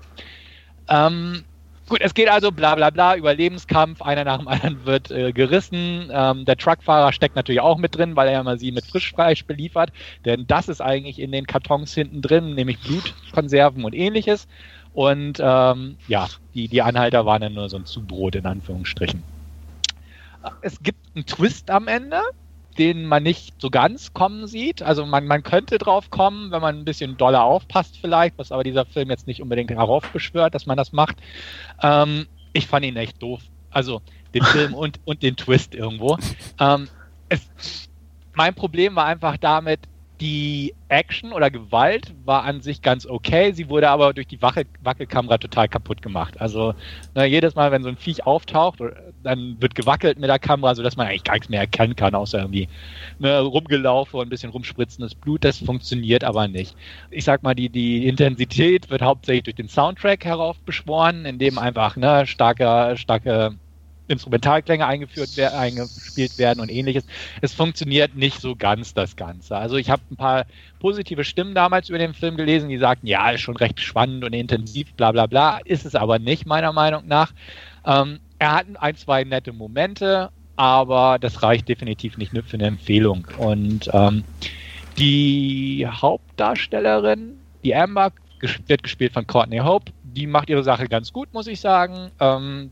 [0.88, 1.44] Ähm,
[1.88, 6.08] Gut, es geht also bla bla bla, Überlebenskampf, einer nach dem anderen wird äh, gerissen.
[6.10, 9.92] Ähm, der Truckfahrer steckt natürlich auch mit drin, weil er immer sie mit Frischfleisch beliefert.
[10.24, 14.48] Denn das ist eigentlich in den Kartons hinten drin, nämlich Blutkonserven und ähnliches.
[14.94, 19.22] Und ähm, ja, die, die Anhalter waren dann nur so ein Zubrot in Anführungsstrichen.
[20.60, 22.20] Es gibt einen Twist am Ende,
[22.78, 24.82] den man nicht so ganz kommen sieht.
[24.82, 28.64] Also man, man könnte drauf kommen, wenn man ein bisschen doller aufpasst vielleicht, was aber
[28.64, 31.16] dieser Film jetzt nicht unbedingt heraufbeschwört, dass man das macht.
[31.82, 33.40] Ähm, ich fand ihn echt doof.
[33.70, 34.02] Also
[34.34, 36.18] den Film und, und den Twist irgendwo.
[36.58, 36.88] Ähm,
[37.28, 37.88] es,
[38.34, 39.80] mein Problem war einfach damit,
[40.22, 43.50] die Action oder Gewalt war an sich ganz okay.
[43.54, 46.40] Sie wurde aber durch die Wackel Wackelkamera total kaputt gemacht.
[46.40, 46.74] Also
[47.12, 48.78] na, jedes Mal, wenn so ein Viech auftaucht,
[49.24, 52.38] dann wird gewackelt mit der Kamera, sodass man eigentlich gar nichts mehr erkennen kann, außer
[52.38, 52.68] irgendwie
[53.18, 55.42] ne, rumgelaufen und ein bisschen rumspritzendes Blut.
[55.42, 56.76] Das funktioniert aber nicht.
[57.10, 61.96] Ich sag mal, die, die Intensität wird hauptsächlich durch den Soundtrack heraufbeschworen, in dem einfach
[61.96, 63.56] ne, starke, starke
[64.12, 67.04] Instrumentalklänge eingeführt eingespielt werden und ähnliches.
[67.40, 69.56] Es funktioniert nicht so ganz das Ganze.
[69.56, 70.46] Also ich habe ein paar
[70.78, 74.32] positive Stimmen damals über den Film gelesen, die sagten, ja, ist schon recht spannend und
[74.32, 75.58] intensiv, bla bla bla.
[75.64, 77.32] Ist es aber nicht, meiner Meinung nach.
[77.86, 83.26] Ähm, er hat ein, zwei nette Momente, aber das reicht definitiv nicht für eine Empfehlung.
[83.38, 84.24] Und ähm,
[84.98, 88.12] die Hauptdarstellerin, die Amber,
[88.66, 89.92] wird gespielt von Courtney Hope.
[90.02, 92.10] Die macht ihre Sache ganz gut, muss ich sagen.
[92.20, 92.70] Ähm,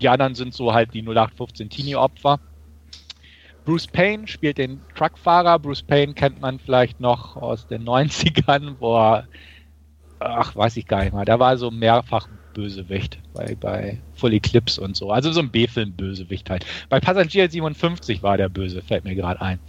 [0.00, 2.40] die anderen sind so halt die 0815 Teenie-Opfer.
[3.64, 5.58] Bruce Payne spielt den Truckfahrer.
[5.58, 9.28] Bruce Payne kennt man vielleicht noch aus den 90ern, wo er,
[10.20, 14.80] ach, weiß ich gar nicht mal, der war so mehrfach Bösewicht bei, bei Full Eclipse
[14.80, 15.10] und so.
[15.10, 16.64] Also so ein B-Film-Bösewicht halt.
[16.88, 19.60] Bei Passagier 57 war der Böse, fällt mir gerade ein.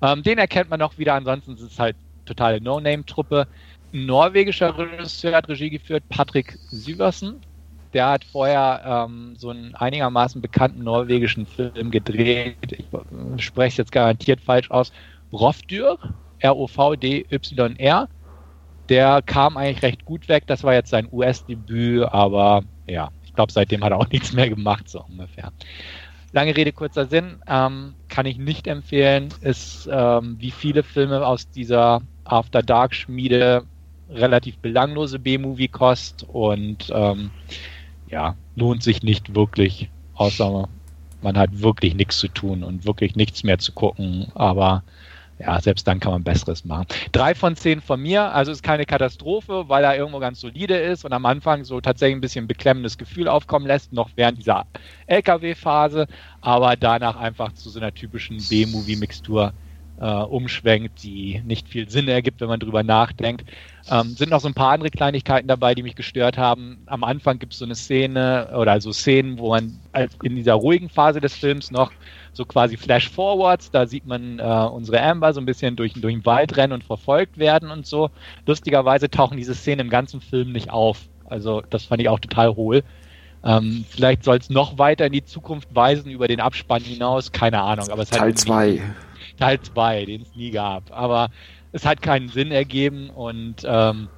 [0.00, 3.48] Ähm, den erkennt man noch wieder, ansonsten ist es halt totale No-Name-Truppe.
[3.92, 7.40] Norwegischer Regisseur hat Regie geführt, Patrick Syversen
[7.96, 12.72] der hat vorher ähm, so einen einigermaßen bekannten norwegischen Film gedreht.
[12.72, 14.92] Ich äh, spreche es jetzt garantiert falsch aus.
[15.32, 15.96] Rofdyr,
[16.40, 18.08] R-O-V-D-Y-R.
[18.90, 20.44] Der kam eigentlich recht gut weg.
[20.46, 24.50] Das war jetzt sein US-Debüt, aber ja, ich glaube, seitdem hat er auch nichts mehr
[24.50, 25.50] gemacht, so ungefähr.
[26.32, 29.30] Lange Rede, kurzer Sinn, ähm, kann ich nicht empfehlen.
[29.40, 33.64] Ist ähm, wie viele Filme aus dieser After Dark Schmiede
[34.10, 37.30] relativ belanglose B-Movie-Kost und ähm,
[38.08, 40.68] ja, lohnt sich nicht wirklich, außer
[41.22, 44.28] man hat wirklich nichts zu tun und wirklich nichts mehr zu gucken.
[44.34, 44.82] Aber
[45.38, 46.86] ja, selbst dann kann man Besseres machen.
[47.12, 51.04] Drei von zehn von mir, also ist keine Katastrophe, weil er irgendwo ganz solide ist
[51.04, 54.66] und am Anfang so tatsächlich ein bisschen beklemmendes Gefühl aufkommen lässt, noch während dieser
[55.06, 56.06] LKW-Phase,
[56.40, 59.52] aber danach einfach zu so einer typischen B-Movie-Mixtur
[60.00, 63.44] äh, umschwenkt, die nicht viel Sinn ergibt, wenn man drüber nachdenkt.
[63.90, 66.78] Ähm, sind noch so ein paar andere Kleinigkeiten dabei, die mich gestört haben.
[66.86, 69.78] Am Anfang gibt es so eine Szene oder also Szenen, wo man
[70.22, 71.92] in dieser ruhigen Phase des Films noch
[72.32, 76.26] so quasi Flash-Forwards, da sieht man äh, unsere Amber so ein bisschen durch, durch den
[76.26, 78.10] Wald rennen und verfolgt werden und so.
[78.44, 81.00] Lustigerweise tauchen diese Szenen im ganzen Film nicht auf.
[81.24, 82.82] Also das fand ich auch total hohl.
[83.42, 87.62] Ähm, vielleicht soll es noch weiter in die Zukunft weisen über den Abspann hinaus, keine
[87.62, 87.88] Ahnung.
[87.90, 88.82] Aber es Teil 2.
[89.36, 90.90] Teil 2, den es nie gab.
[90.92, 91.30] Aber
[91.72, 94.10] es hat keinen Sinn ergeben und ähm,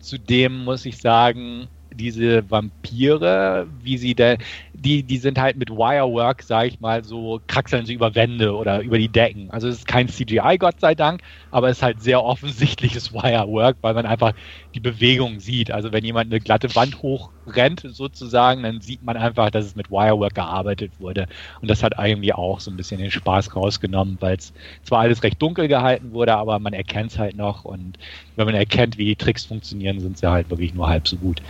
[0.00, 4.38] zudem muss ich sagen, diese Vampire, wie sie denn,
[4.72, 8.80] die, die sind halt mit Wirework, sage ich mal, so kraxeln sie über Wände oder
[8.80, 9.50] über die Decken.
[9.50, 13.76] Also es ist kein CGI, Gott sei Dank, aber es ist halt sehr offensichtliches Wirework,
[13.80, 14.32] weil man einfach
[14.74, 15.70] die Bewegung sieht.
[15.70, 19.90] Also wenn jemand eine glatte Wand hochrennt, sozusagen, dann sieht man einfach, dass es mit
[19.90, 21.26] Wirework gearbeitet wurde.
[21.60, 24.52] Und das hat irgendwie auch so ein bisschen den Spaß rausgenommen, weil es
[24.82, 27.64] zwar alles recht dunkel gehalten wurde, aber man erkennt es halt noch.
[27.64, 27.98] Und
[28.36, 31.42] wenn man erkennt, wie die Tricks funktionieren, sind sie halt wirklich nur halb so gut.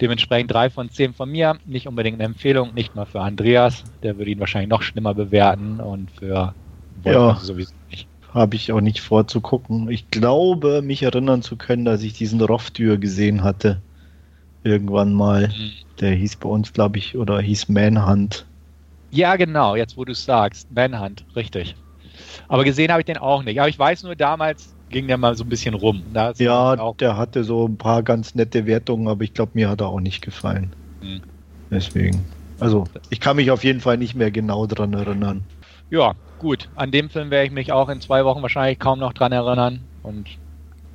[0.00, 1.56] Dementsprechend drei von zehn von mir.
[1.66, 3.84] Nicht unbedingt eine Empfehlung, nicht mal für Andreas.
[4.02, 6.54] Der würde ihn wahrscheinlich noch schlimmer bewerten und für
[7.02, 7.44] Wolfgang ja.
[7.44, 9.90] sowieso nicht habe ich auch nicht vorzugucken.
[9.90, 13.80] Ich glaube, mich erinnern zu können, dass ich diesen Rofftür gesehen hatte.
[14.62, 15.48] Irgendwann mal.
[15.48, 15.72] Mhm.
[16.00, 18.44] Der hieß bei uns, glaube ich, oder hieß Manhunt.
[19.10, 20.70] Ja, genau, jetzt wo du es sagst.
[20.70, 21.76] Manhunt, richtig.
[22.46, 23.58] Aber gesehen habe ich den auch nicht.
[23.58, 26.02] Aber ich weiß nur damals, ging der mal so ein bisschen rum.
[26.38, 29.88] ja, der hatte so ein paar ganz nette Wertungen, aber ich glaube, mir hat er
[29.88, 30.72] auch nicht gefallen.
[31.00, 31.20] Hm.
[31.70, 32.24] Deswegen.
[32.60, 35.44] Also, ich kann mich auf jeden Fall nicht mehr genau dran erinnern.
[35.90, 36.68] Ja, gut.
[36.74, 39.80] An dem Film werde ich mich auch in zwei Wochen wahrscheinlich kaum noch dran erinnern.
[40.02, 40.26] Und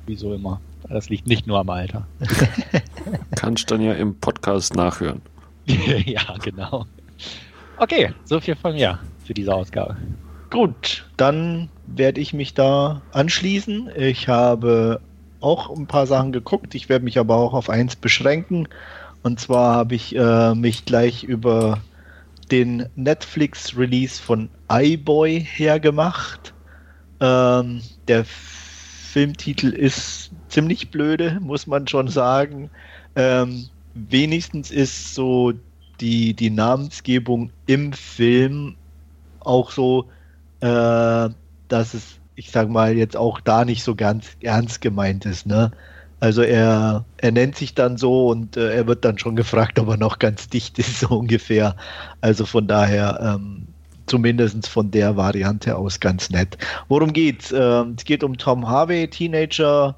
[0.06, 0.60] wieso immer.
[0.88, 2.06] Das liegt nicht nur am Alter.
[3.36, 5.22] Kannst dann ja im Podcast nachhören.
[5.66, 6.86] ja, genau.
[7.76, 9.96] Okay, so viel von mir für diese Ausgabe.
[10.50, 13.90] Gut, dann werde ich mich da anschließen.
[13.96, 15.00] Ich habe
[15.40, 16.74] auch ein paar Sachen geguckt.
[16.74, 18.68] Ich werde mich aber auch auf eins beschränken.
[19.22, 21.80] Und zwar habe ich äh, mich gleich über
[22.50, 26.52] den Netflix-Release von iBoy hergemacht.
[27.20, 32.70] Ähm, der Filmtitel ist ziemlich blöde, muss man schon sagen.
[33.14, 35.52] Ähm, wenigstens ist so
[36.00, 38.74] die, die Namensgebung im Film
[39.40, 40.06] auch so,
[40.60, 41.28] äh,
[41.72, 45.46] dass es, ich sag mal, jetzt auch da nicht so ganz ernst gemeint ist.
[45.46, 45.72] Ne?
[46.20, 49.88] Also er, er nennt sich dann so und äh, er wird dann schon gefragt, ob
[49.88, 51.74] er noch ganz dicht ist, so ungefähr.
[52.20, 53.66] Also von daher ähm,
[54.06, 56.58] zumindest von der Variante aus ganz nett.
[56.88, 57.52] Worum geht's?
[57.56, 59.96] Ähm, es geht um Tom Harvey, Teenager,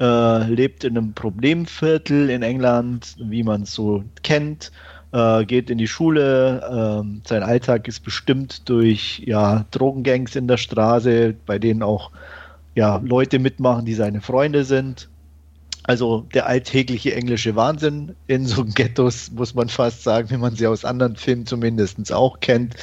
[0.00, 4.72] äh, lebt in einem Problemviertel in England, wie man es so kennt.
[5.12, 7.02] Äh, geht in die Schule.
[7.04, 12.10] Äh, sein Alltag ist bestimmt durch ja, Drogengangs in der Straße, bei denen auch
[12.76, 15.08] ja, Leute mitmachen, die seine Freunde sind.
[15.82, 20.68] Also der alltägliche englische Wahnsinn in so Ghettos, muss man fast sagen, wie man sie
[20.68, 22.74] aus anderen Filmen zumindest auch kennt.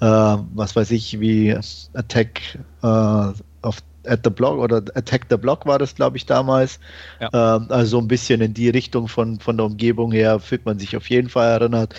[0.00, 0.06] Äh,
[0.54, 1.54] was weiß ich, wie
[1.92, 6.78] Attack äh, auf at the Block oder Attack the Block war das, glaube ich, damals.
[7.20, 7.56] Ja.
[7.56, 10.96] Ähm, also ein bisschen in die Richtung von, von der Umgebung her fühlt man sich
[10.96, 11.94] auf jeden Fall erinnert.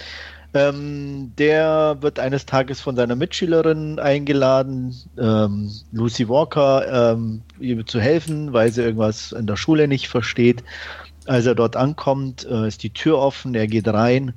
[0.56, 8.00] Ähm, der wird eines Tages von seiner Mitschülerin eingeladen, ähm, Lucy Walker, ähm, ihm zu
[8.00, 10.64] helfen, weil sie irgendwas in der Schule nicht versteht.
[11.26, 14.34] Als er dort ankommt, äh, ist die Tür offen, er geht rein,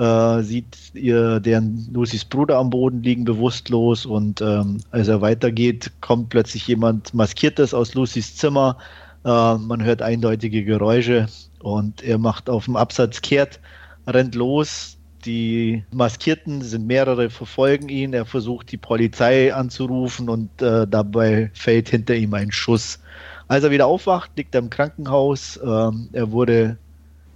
[0.00, 5.92] äh, sieht ihr deren Lucys Bruder am Boden liegen, bewusstlos und ähm, als er weitergeht,
[6.00, 8.78] kommt plötzlich jemand Maskiertes aus Lucys Zimmer.
[9.24, 13.60] Äh, man hört eindeutige Geräusche und er macht auf dem Absatz kehrt,
[14.06, 18.14] rennt los, die Maskierten sind mehrere, verfolgen ihn.
[18.14, 23.00] Er versucht, die Polizei anzurufen und äh, dabei fällt hinter ihm ein Schuss.
[23.48, 25.60] Als er wieder aufwacht, liegt er im Krankenhaus.
[25.62, 26.78] Ähm, er wurde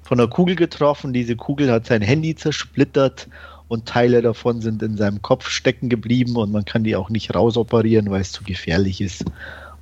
[0.05, 1.13] von einer Kugel getroffen.
[1.13, 3.29] Diese Kugel hat sein Handy zersplittert
[3.69, 7.35] und Teile davon sind in seinem Kopf stecken geblieben und man kann die auch nicht
[7.35, 9.25] rausoperieren, weil es zu gefährlich ist.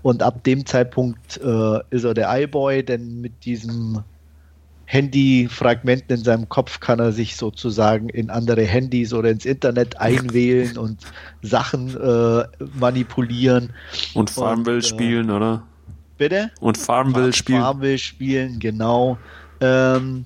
[0.02, 4.02] Und ab dem Zeitpunkt äh, ist er der Eyeboy, denn mit diesem
[4.86, 10.76] Handy-Fragmenten in seinem Kopf kann er sich sozusagen in andere Handys oder ins Internet einwählen
[10.76, 11.00] und
[11.40, 12.44] Sachen äh,
[12.78, 13.70] manipulieren.
[14.14, 15.62] Und Farmville und, äh, spielen, oder?
[16.18, 16.50] Bitte?
[16.60, 17.62] Und Farmville spielen.
[17.62, 19.18] Farmville spielen, genau.
[19.62, 20.24] Ähm,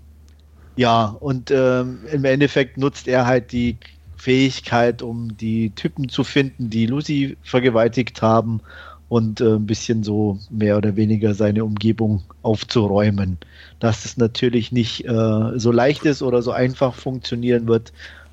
[0.77, 3.77] ja, und ähm, im Endeffekt nutzt er halt die
[4.17, 8.61] Fähigkeit, um die Typen zu finden, die Lucy vergewaltigt haben
[9.09, 13.39] und äh, ein bisschen so mehr oder weniger seine Umgebung aufzuräumen.
[13.79, 17.93] Dass es natürlich nicht äh, so leicht ist oder so einfach funktionieren wird,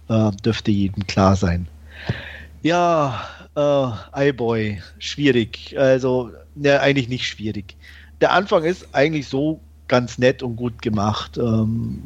[0.10, 1.68] äh, dürfte jedem klar sein.
[2.62, 5.76] Ja, äh, iBoy, schwierig.
[5.78, 7.76] Also, ne, eigentlich nicht schwierig.
[8.22, 11.38] Der Anfang ist eigentlich so ganz nett und gut gemacht.
[11.38, 12.02] Ähm,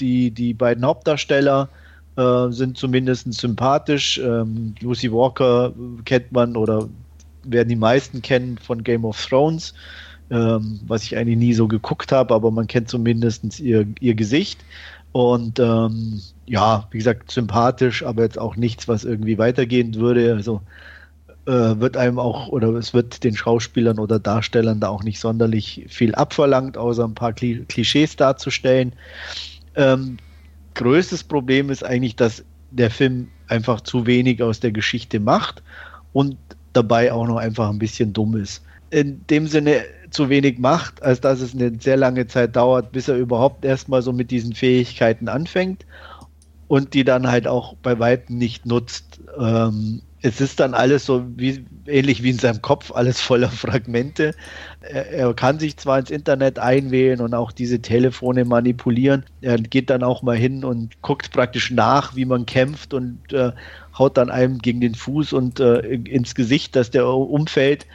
[0.00, 1.68] die, die beiden Hauptdarsteller
[2.16, 4.18] äh, sind zumindest sympathisch.
[4.18, 5.72] Ähm, Lucy Walker
[6.04, 6.88] kennt man oder
[7.44, 9.74] werden die meisten kennen von Game of Thrones,
[10.30, 14.64] ähm, was ich eigentlich nie so geguckt habe, aber man kennt zumindest ihr, ihr Gesicht.
[15.12, 20.34] Und ähm, ja, wie gesagt, sympathisch, aber jetzt auch nichts, was irgendwie weitergehen würde.
[20.34, 20.95] Also äh,
[21.52, 26.14] wird einem auch, oder es wird den Schauspielern oder Darstellern da auch nicht sonderlich viel
[26.14, 28.92] abverlangt, außer ein paar Klischees darzustellen.
[29.76, 30.16] Ähm,
[30.74, 35.62] größtes Problem ist eigentlich, dass der Film einfach zu wenig aus der Geschichte macht
[36.12, 36.36] und
[36.72, 38.62] dabei auch noch einfach ein bisschen dumm ist.
[38.90, 43.08] In dem Sinne zu wenig macht, als dass es eine sehr lange Zeit dauert, bis
[43.08, 45.84] er überhaupt erstmal so mit diesen Fähigkeiten anfängt
[46.68, 49.20] und die dann halt auch bei weitem nicht nutzt.
[49.38, 54.34] Ähm, es ist dann alles so wie, ähnlich wie in seinem Kopf, alles voller Fragmente.
[54.80, 59.24] Er, er, kann sich zwar ins Internet einwählen und auch diese Telefone manipulieren.
[59.40, 63.52] Er geht dann auch mal hin und guckt praktisch nach, wie man kämpft und äh,
[63.96, 67.86] haut dann einem gegen den Fuß und äh, ins Gesicht, dass der umfällt.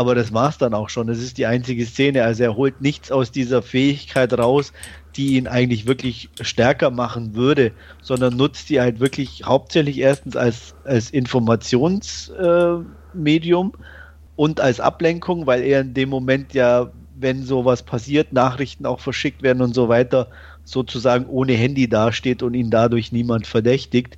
[0.00, 1.08] Aber das war es dann auch schon.
[1.08, 2.24] Das ist die einzige Szene.
[2.24, 4.72] Also er holt nichts aus dieser Fähigkeit raus,
[5.14, 10.74] die ihn eigentlich wirklich stärker machen würde, sondern nutzt die halt wirklich hauptsächlich erstens als,
[10.84, 13.78] als Informationsmedium äh,
[14.36, 19.42] und als Ablenkung, weil er in dem Moment ja, wenn sowas passiert, Nachrichten auch verschickt
[19.42, 20.28] werden und so weiter,
[20.64, 24.16] sozusagen ohne Handy dasteht und ihn dadurch niemand verdächtigt.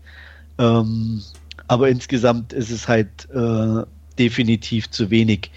[0.58, 1.24] Ähm,
[1.66, 3.82] aber insgesamt ist es halt äh,
[4.18, 5.50] definitiv zu wenig.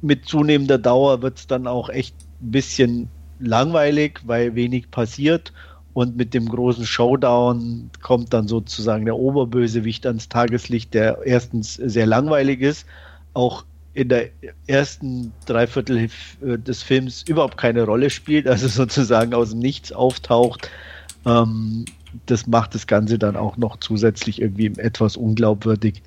[0.00, 3.08] Mit zunehmender Dauer wird es dann auch echt ein bisschen
[3.40, 5.52] langweilig, weil wenig passiert.
[5.94, 12.06] Und mit dem großen Showdown kommt dann sozusagen der Oberbösewicht ans Tageslicht, der erstens sehr
[12.06, 12.86] langweilig ist,
[13.34, 14.28] auch in der
[14.68, 16.08] ersten Dreiviertel
[16.40, 20.70] äh, des Films überhaupt keine Rolle spielt, also sozusagen aus dem Nichts auftaucht.
[21.26, 21.84] Ähm,
[22.26, 26.02] das macht das Ganze dann auch noch zusätzlich irgendwie etwas unglaubwürdig.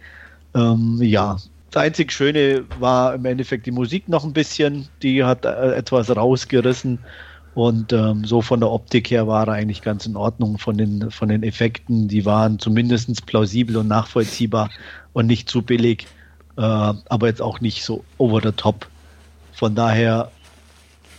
[0.56, 1.38] Ähm, ja,
[1.72, 6.14] das einzig Schöne war im Endeffekt die Musik noch ein bisschen, die hat äh, etwas
[6.16, 7.00] rausgerissen.
[7.54, 11.12] Und ähm, so von der Optik her war er eigentlich ganz in Ordnung von den,
[11.12, 12.08] von den Effekten.
[12.08, 14.70] Die waren zumindest plausibel und nachvollziehbar
[15.14, 16.08] und nicht zu billig,
[16.58, 18.88] äh, aber jetzt auch nicht so over the top.
[19.54, 20.32] Von daher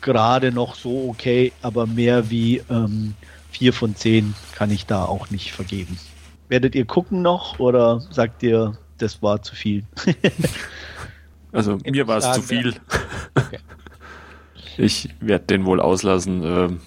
[0.01, 3.15] gerade noch so okay, aber mehr wie ähm,
[3.51, 5.99] 4 von 10 kann ich da auch nicht vergeben.
[6.49, 9.85] Werdet ihr gucken noch oder sagt ihr, das war zu viel?
[11.53, 12.75] also mir war es zu viel.
[13.35, 13.59] Okay.
[14.79, 16.43] Ich werde den wohl auslassen.
[16.43, 16.81] Ähm,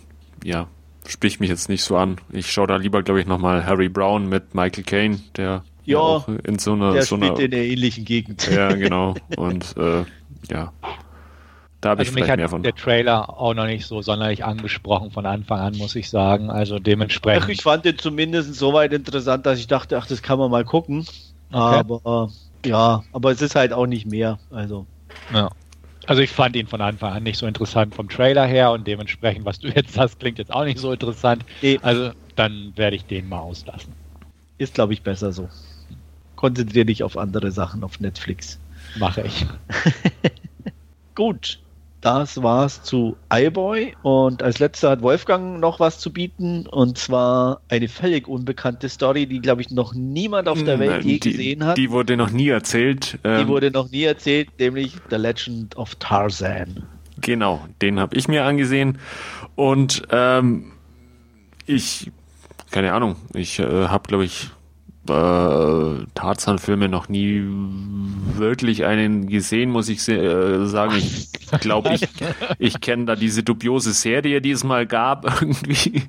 [0.44, 0.68] ja,
[1.08, 2.18] spricht mich jetzt nicht so an.
[2.32, 6.28] Ich schaue da lieber, glaube ich, nochmal Harry Brown mit Michael Caine, der ja, auch
[6.28, 8.50] in so einer, der so einer, in der ähnlichen Gegend.
[8.50, 9.14] Ja, genau.
[9.38, 10.04] Und äh,
[10.50, 10.74] ja,
[11.86, 12.64] da habe also ich vielleicht mehr von.
[12.64, 16.50] Der Trailer auch noch nicht so sonderlich angesprochen von Anfang an, muss ich sagen.
[16.50, 17.44] Also dementsprechend.
[17.44, 20.50] Ach, ich fand den zumindest so weit interessant, dass ich dachte, ach, das kann man
[20.50, 21.06] mal gucken.
[21.56, 21.78] Okay.
[21.78, 22.30] Aber
[22.66, 24.40] ja, aber es ist halt auch nicht mehr.
[24.50, 24.86] Also.
[25.34, 25.50] Ja.
[26.06, 29.46] Also ich fand ihn von Anfang an nicht so interessant vom Trailer her und dementsprechend,
[29.46, 31.46] was du jetzt hast, klingt jetzt auch nicht so interessant.
[31.62, 31.80] Nee.
[31.82, 33.96] Also dann werde ich den mal auslassen.
[34.58, 35.48] Ist, glaube ich, besser so.
[36.36, 38.60] Konzentriere dich auf andere Sachen auf Netflix.
[38.98, 39.46] Mache ich.
[41.16, 41.65] Gut,
[42.06, 43.96] das war's zu iBoy.
[44.04, 46.68] Und als letzter hat Wolfgang noch was zu bieten.
[46.68, 51.18] Und zwar eine völlig unbekannte Story, die, glaube ich, noch niemand auf der Welt je
[51.18, 51.78] die, gesehen hat.
[51.78, 53.18] Die wurde noch nie erzählt.
[53.24, 56.84] Die ähm, wurde noch nie erzählt, nämlich The Legend of Tarzan.
[57.22, 59.00] Genau, den habe ich mir angesehen.
[59.56, 60.74] Und ähm,
[61.66, 62.12] ich,
[62.70, 64.52] keine Ahnung, ich äh, habe, glaube ich,
[65.10, 67.44] äh, Tarzan-Filme noch nie
[68.38, 70.96] wirklich einen gesehen, muss ich äh, sagen.
[70.98, 72.08] Ich glaube, ich,
[72.60, 76.04] ich kenne da diese dubiose Serie, die es mal gab, irgendwie.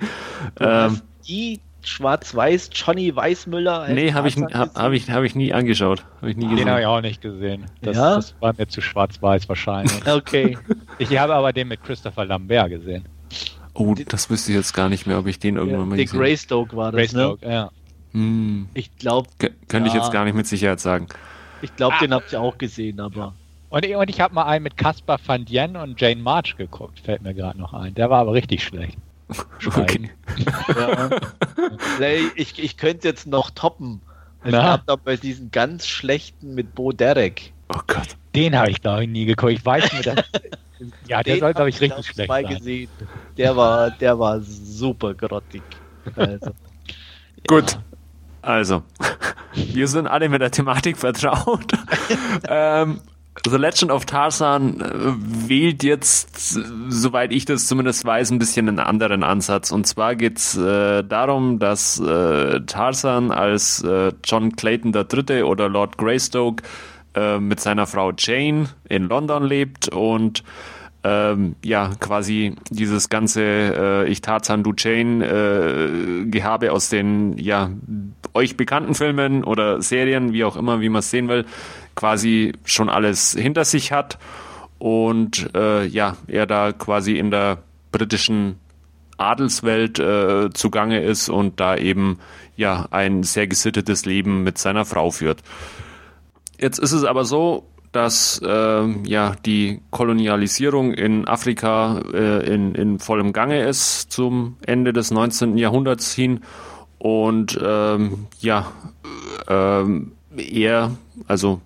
[0.61, 3.89] Ähm, die Schwarz-Weiß Johnny Weißmüller.
[3.89, 6.05] Nee, habe ich, hab, hab, ich, hab ich nie angeschaut.
[6.21, 6.59] Hab ich nie gesehen.
[6.59, 7.67] Den habe ich auch nicht gesehen.
[7.83, 8.17] Das, ja?
[8.17, 10.07] das war mir zu schwarz-weiß wahrscheinlich.
[10.07, 10.59] okay.
[10.99, 13.05] Ich habe aber den mit Christopher Lambert gesehen.
[13.75, 16.09] Oh, das wüsste ich jetzt gar nicht mehr, ob ich den irgendwann ja, mal gesehen
[16.09, 16.19] habe.
[16.19, 17.53] Greystoke war das, Greystoke, ne?
[17.53, 17.71] ja.
[18.17, 18.71] Hm.
[18.73, 19.29] Ich glaube.
[19.39, 21.07] Könnte ja, ich jetzt gar nicht mit Sicherheit sagen.
[21.61, 22.01] Ich glaube, ah.
[22.01, 23.35] den habt ihr auch gesehen, aber.
[23.69, 27.01] Und ich, und ich habe mal einen mit Caspar van Dien und Jane March geguckt,
[27.01, 27.95] fällt mir gerade noch ein.
[27.95, 28.97] Der war aber richtig schlecht.
[29.67, 30.11] Okay.
[30.69, 31.11] ja.
[32.37, 34.01] ich, ich könnte jetzt noch toppen.
[34.45, 34.63] Es Na?
[34.63, 37.53] gab da bei diesen ganz schlechten mit Bo Derek.
[37.75, 38.17] Oh Gott.
[38.37, 39.53] Den habe ich, glaube ich, nie geguckt.
[39.53, 40.07] Ich weiß nicht.
[41.09, 42.57] ja, der Den soll, glaube ich, richtig schlecht mal sein.
[42.57, 42.89] Gesehen.
[43.37, 45.63] Der war, der war super grottig.
[46.15, 46.53] Also,
[47.49, 47.79] Gut.
[48.47, 48.85] Also,
[49.55, 51.73] wir sind alle mit der Thematik vertraut.
[52.49, 53.01] ähm,
[53.45, 58.79] The Legend of Tarzan äh, wählt jetzt, soweit ich das zumindest weiß, ein bisschen einen
[58.79, 59.73] anderen Ansatz.
[59.73, 65.43] Und zwar geht's äh, darum, dass äh, Tarzan als äh, John Clayton III.
[65.43, 66.63] oder Lord Greystoke
[67.15, 70.45] äh, mit seiner Frau Jane in London lebt und
[71.03, 77.71] ähm, ja, quasi dieses ganze äh, Ich Tarzan, du Jane äh, Gehabe aus den ja
[78.37, 81.45] euch bekannten Filmen oder Serien, wie auch immer, wie man es sehen will,
[81.97, 84.19] quasi schon alles hinter sich hat
[84.79, 87.59] und äh, ja, er da quasi in der
[87.91, 88.61] britischen
[89.19, 92.19] Adelswelt äh, zugange ist und da eben
[92.57, 95.43] ja ein sehr gesittetes Leben mit seiner Frau führt.
[96.59, 102.99] Jetzt ist es aber so, dass äh, ja die Kolonialisierung in Afrika äh, in, in
[102.99, 105.57] vollem Gange ist zum Ende des 19.
[105.57, 106.41] Jahrhunderts hin
[106.99, 108.73] und ähm, ja
[109.49, 110.93] ähm, er
[111.27, 111.61] also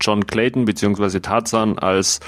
[0.00, 2.20] John Clayton beziehungsweise Tarzan als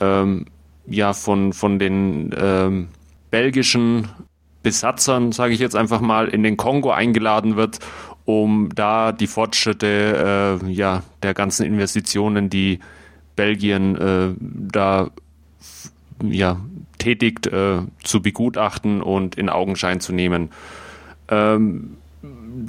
[0.00, 0.46] ähm,
[0.86, 2.88] ja von von den ähm,
[3.30, 4.08] belgischen
[4.62, 7.80] Besatzern, sage ich jetzt einfach mal, in den Kongo eingeladen wird
[8.24, 12.78] um da die Fortschritte äh, ja, der ganzen Investitionen, die
[13.36, 15.10] Belgien äh, da
[16.22, 16.60] ja,
[16.98, 20.50] tätigt, äh, zu begutachten und in Augenschein zu nehmen.
[21.32, 21.96] Ähm,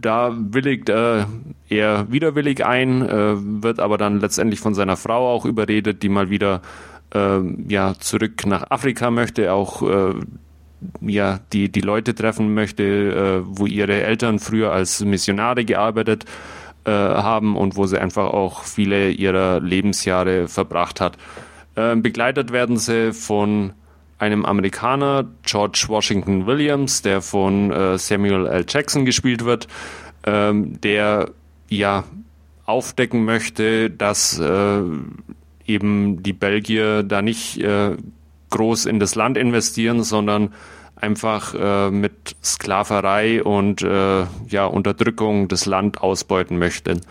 [0.01, 1.25] da willigt äh,
[1.69, 6.29] er widerwillig ein, äh, wird aber dann letztendlich von seiner Frau auch überredet, die mal
[6.29, 6.61] wieder
[7.13, 10.13] äh, ja, zurück nach Afrika möchte, auch äh,
[11.01, 16.25] ja, die, die Leute treffen möchte, äh, wo ihre Eltern früher als Missionare gearbeitet
[16.85, 21.17] äh, haben und wo sie einfach auch viele ihrer Lebensjahre verbracht hat.
[21.75, 23.73] Äh, begleitet werden sie von
[24.23, 28.65] einem Amerikaner, George Washington Williams, der von äh, Samuel L.
[28.67, 29.67] Jackson gespielt wird,
[30.25, 31.31] ähm, der
[31.69, 32.05] ja
[32.65, 34.81] aufdecken möchte, dass äh,
[35.65, 37.97] eben die Belgier da nicht äh,
[38.49, 40.53] groß in das Land investieren, sondern
[40.95, 47.01] einfach äh, mit Sklaverei und äh, ja, Unterdrückung das Land ausbeuten möchten.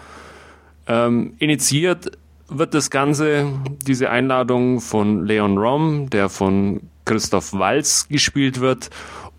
[0.86, 2.12] Ähm, initiiert
[2.48, 3.46] wird das Ganze,
[3.86, 8.90] diese Einladung von Leon Rom, der von Christoph Walz gespielt wird.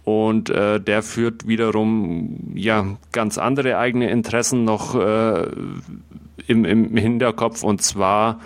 [0.03, 5.47] Und äh, der führt wiederum ja ganz andere eigene Interessen noch äh,
[6.47, 7.64] im, im Hinterkopf.
[7.64, 8.39] Und zwar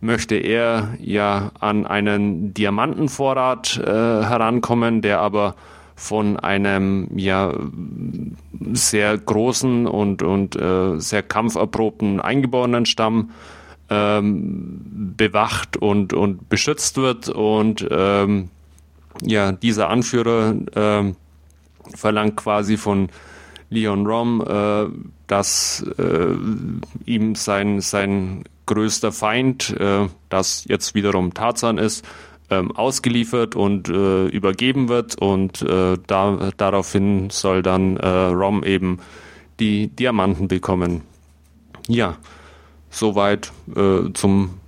[0.00, 5.54] möchte er ja an einen Diamantenvorrat äh, herankommen, der aber
[5.96, 7.52] von einem ja
[8.72, 13.30] sehr großen und, und äh, sehr kampferprobten eingeborenen Stamm
[13.90, 18.50] ähm, bewacht und, und beschützt wird und ähm,
[19.22, 21.16] ja, dieser Anführer ähm,
[21.94, 23.08] verlangt quasi von
[23.70, 24.86] Leon Rom, äh,
[25.26, 26.34] dass äh,
[27.06, 32.04] ihm sein, sein größter Feind, äh, das jetzt wiederum Tarzan ist,
[32.50, 38.98] ähm, ausgeliefert und äh, übergeben wird und äh, da, daraufhin soll dann äh, Rom eben
[39.60, 41.02] die Diamanten bekommen.
[41.88, 42.16] Ja,
[42.90, 44.60] soweit äh, zum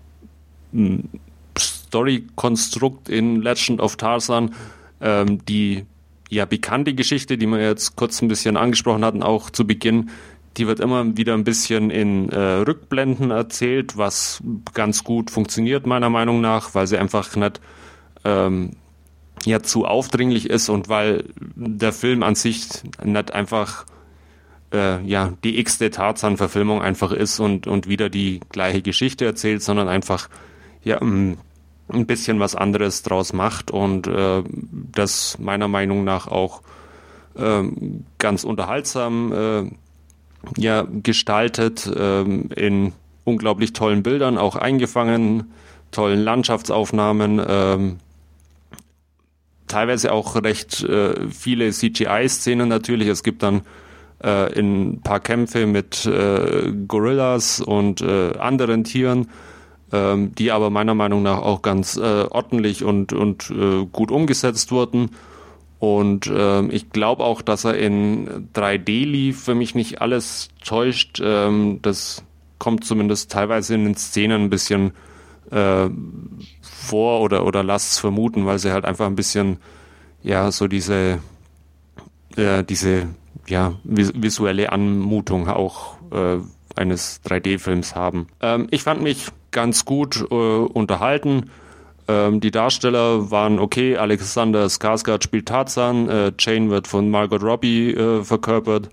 [1.96, 4.54] Story-Konstrukt in Legend of Tarzan.
[5.00, 5.84] Ähm, die
[6.30, 10.10] ja bekannte Geschichte, die wir jetzt kurz ein bisschen angesprochen hatten, auch zu Beginn,
[10.56, 14.42] die wird immer wieder ein bisschen in äh, Rückblenden erzählt, was
[14.72, 17.60] ganz gut funktioniert meiner Meinung nach, weil sie einfach nicht
[18.24, 18.70] ähm,
[19.44, 21.24] ja zu aufdringlich ist und weil
[21.54, 22.66] der Film an sich
[23.04, 23.84] nicht einfach
[24.72, 29.88] äh, ja die x-te Tarzan-Verfilmung einfach ist und und wieder die gleiche Geschichte erzählt, sondern
[29.88, 30.28] einfach
[30.82, 31.00] ja
[31.88, 34.42] ein bisschen was anderes draus macht und äh,
[34.92, 36.62] das meiner Meinung nach auch
[37.36, 37.62] äh,
[38.18, 39.70] ganz unterhaltsam äh,
[40.56, 42.92] ja, gestaltet, ähm, in
[43.24, 45.52] unglaublich tollen Bildern auch eingefangen,
[45.90, 47.96] tollen Landschaftsaufnahmen, ähm,
[49.66, 53.08] teilweise auch recht äh, viele CGI-Szenen natürlich.
[53.08, 53.62] Es gibt dann
[54.22, 59.28] äh, in ein paar Kämpfe mit äh, Gorillas und äh, anderen Tieren,
[59.96, 64.70] ähm, die aber meiner Meinung nach auch ganz äh, ordentlich und, und äh, gut umgesetzt
[64.72, 65.10] wurden.
[65.78, 71.20] Und ähm, ich glaube auch, dass er in 3D lief, wenn mich nicht alles täuscht.
[71.22, 72.24] Ähm, das
[72.58, 74.92] kommt zumindest teilweise in den Szenen ein bisschen
[75.50, 75.88] äh,
[76.62, 79.58] vor oder, oder lasst es vermuten, weil sie halt einfach ein bisschen,
[80.22, 81.20] ja, so diese,
[82.36, 83.08] äh, diese,
[83.46, 86.38] ja, visuelle Anmutung auch äh,
[86.74, 88.28] eines 3D-Films haben.
[88.40, 89.26] Ähm, ich fand mich
[89.56, 91.50] ganz gut äh, unterhalten.
[92.08, 93.96] Ähm, die Darsteller waren okay.
[93.96, 96.10] Alexander Skarsgård spielt Tarzan.
[96.10, 98.90] Äh, Jane wird von Margot Robbie äh, verkörpert.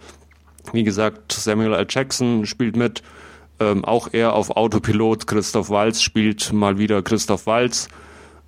[0.72, 1.86] Wie gesagt, Samuel L.
[1.90, 3.04] Jackson spielt mit.
[3.60, 5.28] Ähm, auch er auf Autopilot.
[5.28, 7.90] Christoph Walz spielt mal wieder Christoph Walz.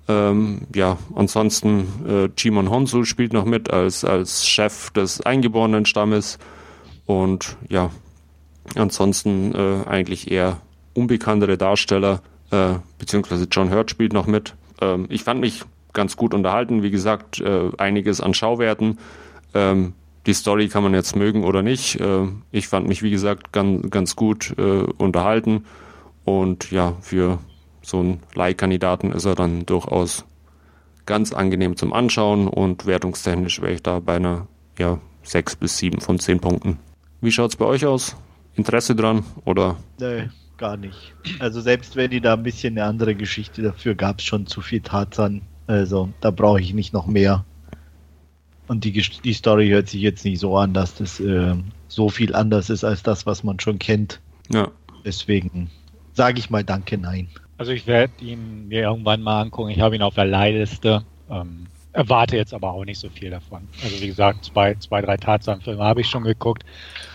[0.08, 6.38] Ähm, ja, ansonsten äh, Chimon Honsu spielt noch mit als, als Chef des eingeborenen Stammes.
[7.04, 7.90] Und ja,
[8.74, 10.62] ansonsten äh, eigentlich eher
[10.96, 14.54] unbekanntere Darsteller äh, beziehungsweise John Hurt spielt noch mit.
[14.80, 18.98] Ähm, ich fand mich ganz gut unterhalten, wie gesagt, äh, einiges an Schauwerten.
[19.54, 19.94] Ähm,
[20.26, 22.00] die Story kann man jetzt mögen oder nicht.
[22.00, 24.62] Äh, ich fand mich, wie gesagt, ganz, ganz gut äh,
[24.98, 25.64] unterhalten.
[26.24, 27.38] Und ja, für
[27.82, 30.24] so einen Leihkandidaten ist er dann durchaus
[31.06, 36.00] ganz angenehm zum Anschauen und wertungstechnisch wäre ich da bei einer ja, 6 bis 7
[36.00, 36.78] von 10 Punkten.
[37.20, 38.16] Wie schaut es bei euch aus?
[38.56, 39.76] Interesse dran oder?
[40.00, 40.28] Nee,
[40.58, 41.14] gar nicht.
[41.38, 44.60] Also selbst wenn die da ein bisschen eine andere Geschichte dafür gab es schon zu
[44.60, 45.42] viel Tarzan.
[45.66, 47.44] Also da brauche ich nicht noch mehr.
[48.68, 51.54] Und die, die Story hört sich jetzt nicht so an, dass das äh,
[51.88, 54.20] so viel anders ist als das, was man schon kennt.
[54.50, 54.70] Ja.
[55.04, 55.70] Deswegen
[56.12, 57.28] sage ich mal Danke, nein.
[57.58, 59.70] Also ich werde ihn mir irgendwann mal angucken.
[59.70, 61.04] Ich habe ihn auf der Leihliste.
[61.30, 61.66] Ähm,
[61.96, 63.66] erwarte jetzt aber auch nicht so viel davon.
[63.82, 66.62] Also wie gesagt, zwei, zwei drei Tarzan-Filme habe ich schon geguckt.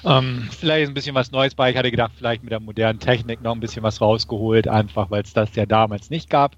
[0.04, 1.70] Ähm, vielleicht ist ein bisschen was Neues bei.
[1.70, 5.22] Ich hatte gedacht, vielleicht mit der modernen Technik noch ein bisschen was rausgeholt, einfach weil
[5.22, 6.56] es das ja damals nicht gab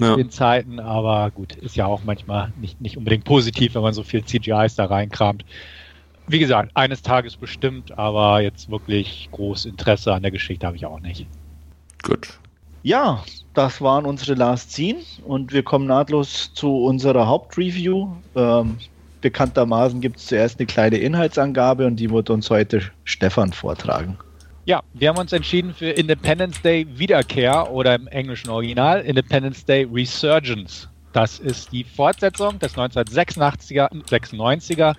[0.00, 0.14] ja.
[0.14, 0.80] in Zeiten.
[0.80, 4.74] Aber gut, ist ja auch manchmal nicht, nicht unbedingt positiv, wenn man so viel CGIs
[4.76, 5.44] da reinkramt.
[6.26, 10.86] wie gesagt, eines Tages bestimmt, aber jetzt wirklich groß Interesse an der Geschichte habe ich
[10.86, 11.26] auch nicht.
[12.02, 12.38] Gut.
[12.86, 18.12] Ja, das waren unsere Last Scene und wir kommen nahtlos zu unserer Hauptreview.
[18.36, 18.78] Ähm,
[19.22, 24.16] bekanntermaßen gibt es zuerst eine kleine Inhaltsangabe und die wird uns heute Stefan vortragen.
[24.66, 29.88] Ja, wir haben uns entschieden für Independence Day Wiederkehr oder im englischen Original Independence Day
[29.92, 30.88] Resurgence.
[31.12, 34.94] Das ist die Fortsetzung des 1986er, 96er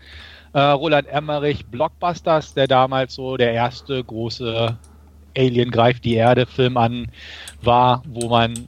[0.51, 4.77] äh, Roland Emmerich Blockbusters, der damals so der erste große
[5.38, 7.07] Alien greift die Erde Film an
[7.61, 8.67] war, wo man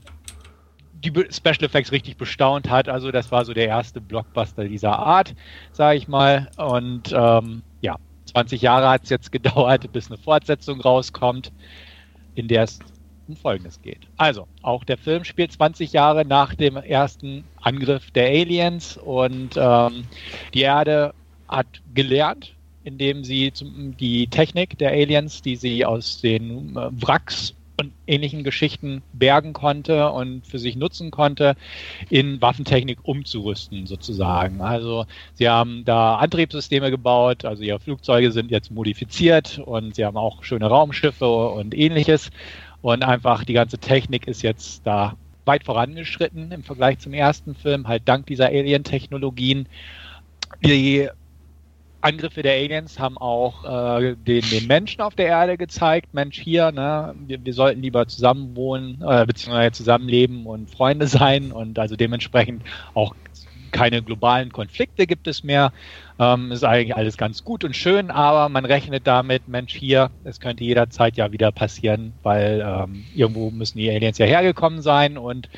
[1.02, 2.88] die Special Effects richtig bestaunt hat.
[2.88, 5.34] Also das war so der erste Blockbuster dieser Art,
[5.72, 6.50] sage ich mal.
[6.56, 7.96] Und ähm, ja,
[8.26, 11.52] 20 Jahre hat es jetzt gedauert, bis eine Fortsetzung rauskommt,
[12.34, 12.78] in der es
[13.28, 14.08] um Folgendes geht.
[14.16, 20.04] Also, auch der Film spielt 20 Jahre nach dem ersten Angriff der Aliens und ähm,
[20.52, 21.14] die Erde
[21.48, 22.54] hat gelernt,
[22.84, 23.52] indem sie
[24.00, 30.10] die Technik der Aliens, die sie aus den äh, Wracks und ähnlichen Geschichten bergen konnte
[30.10, 31.56] und für sich nutzen konnte,
[32.10, 34.60] in Waffentechnik umzurüsten sozusagen.
[34.60, 40.18] Also sie haben da Antriebssysteme gebaut, also ihre Flugzeuge sind jetzt modifiziert und sie haben
[40.18, 42.30] auch schöne Raumschiffe und ähnliches.
[42.82, 45.16] Und einfach die ganze Technik ist jetzt da
[45.46, 49.66] weit vorangeschritten im Vergleich zum ersten Film, halt dank dieser Alien-Technologien.
[50.62, 51.08] Die
[52.02, 56.14] Angriffe der Aliens haben auch äh, den, den, Menschen auf der Erde gezeigt.
[56.14, 61.52] Mensch, hier, ne, wir, wir sollten lieber zusammen wohnen, äh, beziehungsweise zusammenleben und Freunde sein
[61.52, 62.62] und also dementsprechend
[62.94, 63.14] auch
[63.70, 65.72] keine globalen Konflikte gibt es mehr.
[66.18, 70.40] Ähm, ist eigentlich alles ganz gut und schön, aber man rechnet damit, Mensch, hier, es
[70.40, 75.48] könnte jederzeit ja wieder passieren, weil ähm, irgendwo müssen die Aliens ja hergekommen sein und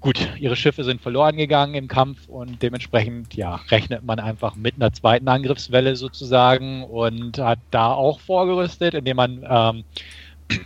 [0.00, 4.76] gut, ihre Schiffe sind verloren gegangen im Kampf und dementsprechend ja, rechnet man einfach mit
[4.76, 9.84] einer zweiten Angriffswelle sozusagen und hat da auch vorgerüstet, indem man ähm,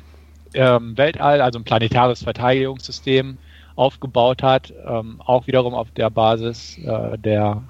[0.55, 3.39] ähm, Weltall, also ein planetares Verteidigungssystem
[3.77, 7.63] aufgebaut hat, ähm, auch wiederum auf der Basis äh, der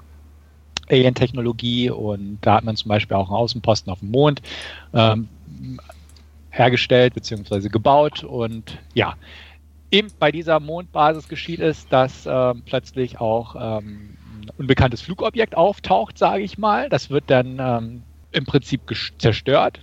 [0.87, 4.43] Alien-Technologie und da hat man zum Beispiel auch einen Außenposten auf dem Mond
[4.93, 5.27] ähm,
[6.51, 7.69] hergestellt bzw.
[7.69, 9.15] gebaut und ja,
[9.91, 16.17] eben bei dieser Mondbasis geschieht es, dass ähm, plötzlich auch ähm, ein unbekanntes Flugobjekt auftaucht,
[16.17, 16.89] sage ich mal.
[16.89, 18.81] Das wird dann ähm, im Prinzip
[19.17, 19.79] zerstört.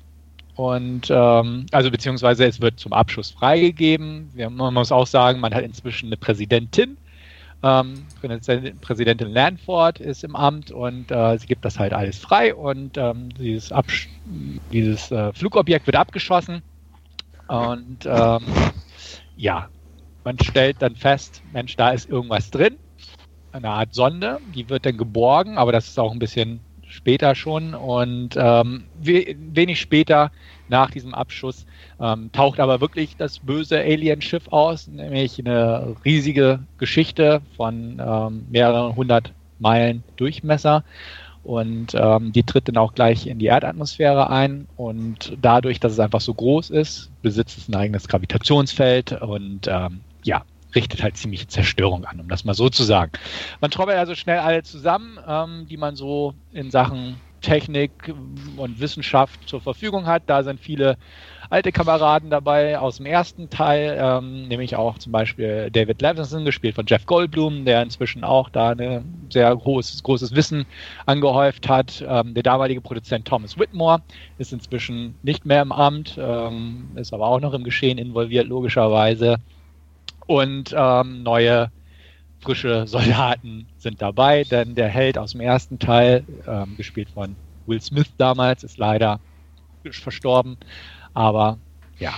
[0.55, 4.31] Und ähm, also beziehungsweise es wird zum Abschuss freigegeben.
[4.35, 6.99] Wir, man muss auch sagen, man hat inzwischen eine Präsidentin.
[7.63, 8.07] Ähm,
[8.81, 13.29] Präsidentin Lanford ist im Amt und äh, sie gibt das halt alles frei und ähm,
[13.39, 13.73] dieses,
[14.73, 16.63] dieses äh, Flugobjekt wird abgeschossen.
[17.47, 18.05] Und
[19.37, 19.69] ja,
[20.25, 22.77] man stellt dann fest, Mensch, da ist irgendwas drin,
[23.53, 27.75] eine Art Sonde, die wird dann geborgen, aber das ist auch ein bisschen später schon.
[27.75, 30.31] Und ähm, wenig später
[30.69, 31.67] nach diesem Abschuss
[32.01, 38.95] ähm, taucht aber wirklich das böse Alien-Schiff aus, nämlich eine riesige Geschichte von ähm, mehreren
[38.97, 40.85] hundert Meilen Durchmesser.
[41.45, 44.69] Und ähm, die tritt dann auch gleich in die Erdatmosphäre ein.
[44.77, 49.21] Und dadurch, dass es einfach so groß ist, besitzt es ein eigenes Gravitationsfeld.
[49.21, 50.45] Und ähm, ja,
[50.75, 53.13] richtet halt ziemlich Zerstörung an, um das mal so zu sagen.
[53.61, 58.15] Man trommelt also schnell alle zusammen, ähm, die man so in Sachen Technik
[58.57, 60.23] und Wissenschaft zur Verfügung hat.
[60.27, 60.97] Da sind viele
[61.51, 66.75] alte Kameraden dabei aus dem ersten Teil, ähm, nämlich auch zum Beispiel David Levinson, gespielt
[66.75, 70.65] von Jeff Goldblum, der inzwischen auch da ein sehr großes, großes Wissen
[71.05, 72.03] angehäuft hat.
[72.07, 74.03] Ähm, der damalige Produzent Thomas Whitmore
[74.39, 79.39] ist inzwischen nicht mehr im Amt, ähm, ist aber auch noch im Geschehen involviert, logischerweise
[80.27, 81.71] und ähm, neue
[82.41, 87.81] frische Soldaten sind dabei, denn der Held aus dem ersten Teil, ähm, gespielt von Will
[87.81, 89.21] Smith damals, ist leider
[89.91, 90.57] verstorben,
[91.15, 91.59] aber
[91.99, 92.15] ja,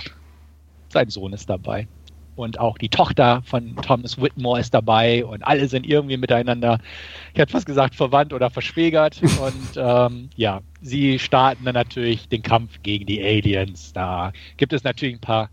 [0.89, 1.87] sein Sohn ist dabei.
[2.35, 6.79] Und auch die Tochter von Thomas Whitmore ist dabei und alle sind irgendwie miteinander,
[7.33, 9.21] ich hätte fast gesagt, verwandt oder verschwägert.
[9.21, 13.93] und ähm, ja, sie starten dann natürlich den Kampf gegen die Aliens.
[13.93, 15.49] Da gibt es natürlich ein paar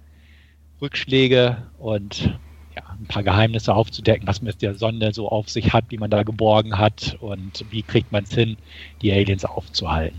[0.82, 2.38] Rückschläge und
[2.76, 6.10] ja, ein paar Geheimnisse aufzudecken, was mit der Sonde so auf sich hat, wie man
[6.10, 8.56] da geborgen hat und wie kriegt man es hin,
[9.00, 10.18] die Aliens aufzuhalten.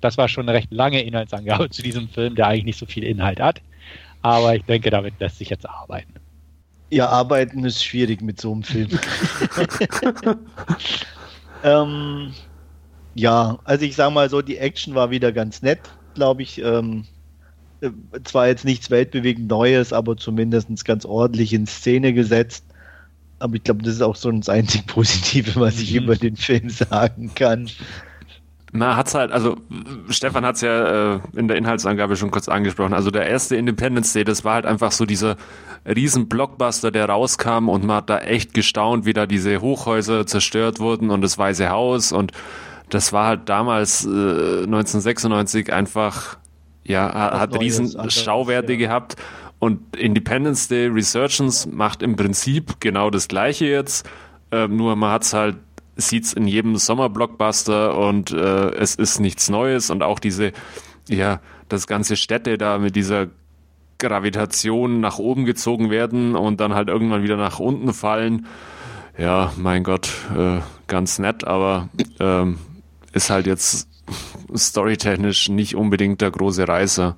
[0.00, 3.04] Das war schon eine recht lange Inhaltsangabe zu diesem Film, der eigentlich nicht so viel
[3.04, 3.60] Inhalt hat.
[4.22, 6.14] Aber ich denke, damit lässt sich jetzt arbeiten.
[6.90, 8.88] Ja, arbeiten ist schwierig mit so einem Film.
[11.64, 12.32] ähm,
[13.14, 15.80] ja, also ich sage mal so, die Action war wieder ganz nett,
[16.14, 16.58] glaube ich.
[16.62, 17.13] Ähm, äh,
[18.24, 22.64] zwar jetzt nichts weltbewegend Neues, aber zumindest ganz ordentlich in Szene gesetzt.
[23.38, 26.04] Aber ich glaube, das ist auch so das einzig Positive, was ich mhm.
[26.04, 27.68] über den Film sagen kann.
[28.72, 29.56] Man hat's halt, also
[30.08, 32.92] Stefan hat's ja äh, in der Inhaltsangabe schon kurz angesprochen.
[32.92, 35.36] Also der erste Independence Day, das war halt einfach so dieser
[35.86, 40.80] riesen Blockbuster, der rauskam und man hat da echt gestaunt, wie da diese Hochhäuser zerstört
[40.80, 42.32] wurden und das Weiße Haus und
[42.90, 46.38] das war halt damals äh, 1996 einfach,
[46.84, 48.78] ja, hat Neues, riesen anderes, Schauwerte ja.
[48.78, 49.16] gehabt.
[49.58, 54.06] Und Independence Day Resurgence macht im Prinzip genau das gleiche jetzt,
[54.50, 55.56] äh, nur man hat's halt
[55.96, 59.90] sieht's in jedem Sommerblockbuster und äh, es ist nichts Neues.
[59.90, 60.52] Und auch diese,
[61.08, 63.28] ja, das ganze Städte da mit dieser
[63.98, 68.46] Gravitation nach oben gezogen werden und dann halt irgendwann wieder nach unten fallen.
[69.16, 70.58] Ja, mein Gott, äh,
[70.88, 72.58] ganz nett, aber ähm,
[73.12, 73.88] ist halt jetzt
[74.54, 77.16] storytechnisch nicht unbedingt der große Reißer.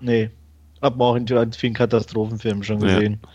[0.00, 0.30] Nee,
[0.80, 3.20] hab man auch in vielen Katastrophenfilmen schon gesehen.
[3.22, 3.28] Ja.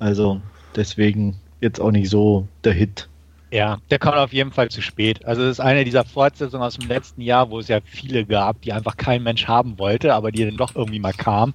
[0.00, 0.40] Also
[0.74, 3.08] deswegen jetzt auch nicht so der Hit.
[3.50, 5.24] Ja, der kommt auf jeden Fall zu spät.
[5.24, 8.60] Also das ist eine dieser Fortsetzungen aus dem letzten Jahr, wo es ja viele gab,
[8.62, 11.54] die einfach kein Mensch haben wollte, aber die dann doch irgendwie mal kamen.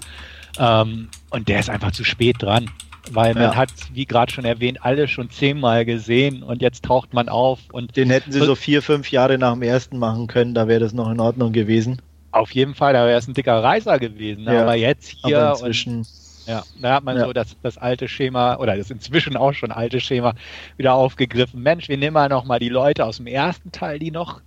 [0.57, 2.71] Ähm, und der ist einfach zu spät dran.
[3.11, 3.55] Weil man ja.
[3.55, 7.95] hat, wie gerade schon erwähnt, alle schon zehnmal gesehen und jetzt taucht man auf und.
[7.97, 10.93] Den hätten sie so vier, fünf Jahre nach dem ersten machen können, da wäre das
[10.93, 12.01] noch in Ordnung gewesen.
[12.31, 14.43] Auf jeden Fall, da wäre es ein dicker Reißer gewesen.
[14.43, 14.53] Ne?
[14.53, 14.61] Ja.
[14.61, 15.39] Aber jetzt hier.
[15.39, 15.99] Aber inzwischen.
[15.99, 16.07] Und,
[16.45, 17.25] ja, da hat man ja.
[17.25, 20.33] so das, das alte Schema oder das inzwischen auch schon alte Schema
[20.77, 21.61] wieder aufgegriffen.
[21.61, 24.41] Mensch, wir nehmen mal noch mal die Leute aus dem ersten Teil, die noch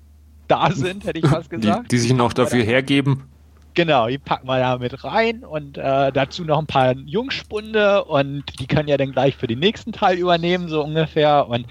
[0.49, 1.93] da sind, hätte ich fast gesagt.
[1.93, 3.25] Die, die sich noch dafür hergeben.
[3.75, 8.45] Genau, die packen wir da mit rein und äh, dazu noch ein paar Jungspunde und
[8.61, 11.49] die können ja dann gleich für den nächsten Teil übernehmen, so ungefähr.
[11.49, 11.66] Und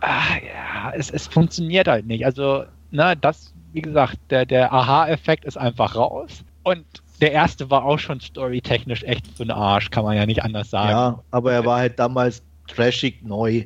[0.00, 2.24] ah, ja, es, es funktioniert halt nicht.
[2.24, 6.44] Also, ne, das, wie gesagt, der, der Aha-Effekt ist einfach raus.
[6.62, 6.84] Und
[7.20, 10.70] der erste war auch schon storytechnisch echt für den Arsch, kann man ja nicht anders
[10.70, 10.90] sagen.
[10.90, 13.64] Ja, aber er war halt damals trashig neu.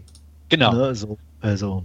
[0.48, 0.72] Genau.
[0.72, 1.84] Ne, so, also.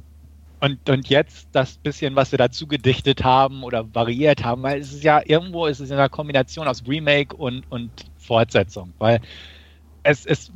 [0.62, 4.92] Und, und jetzt das bisschen, was wir dazu gedichtet haben oder variiert haben, weil es
[4.92, 9.22] ist ja irgendwo ist es in einer Kombination aus Remake und, und Fortsetzung, weil
[10.04, 10.52] es, es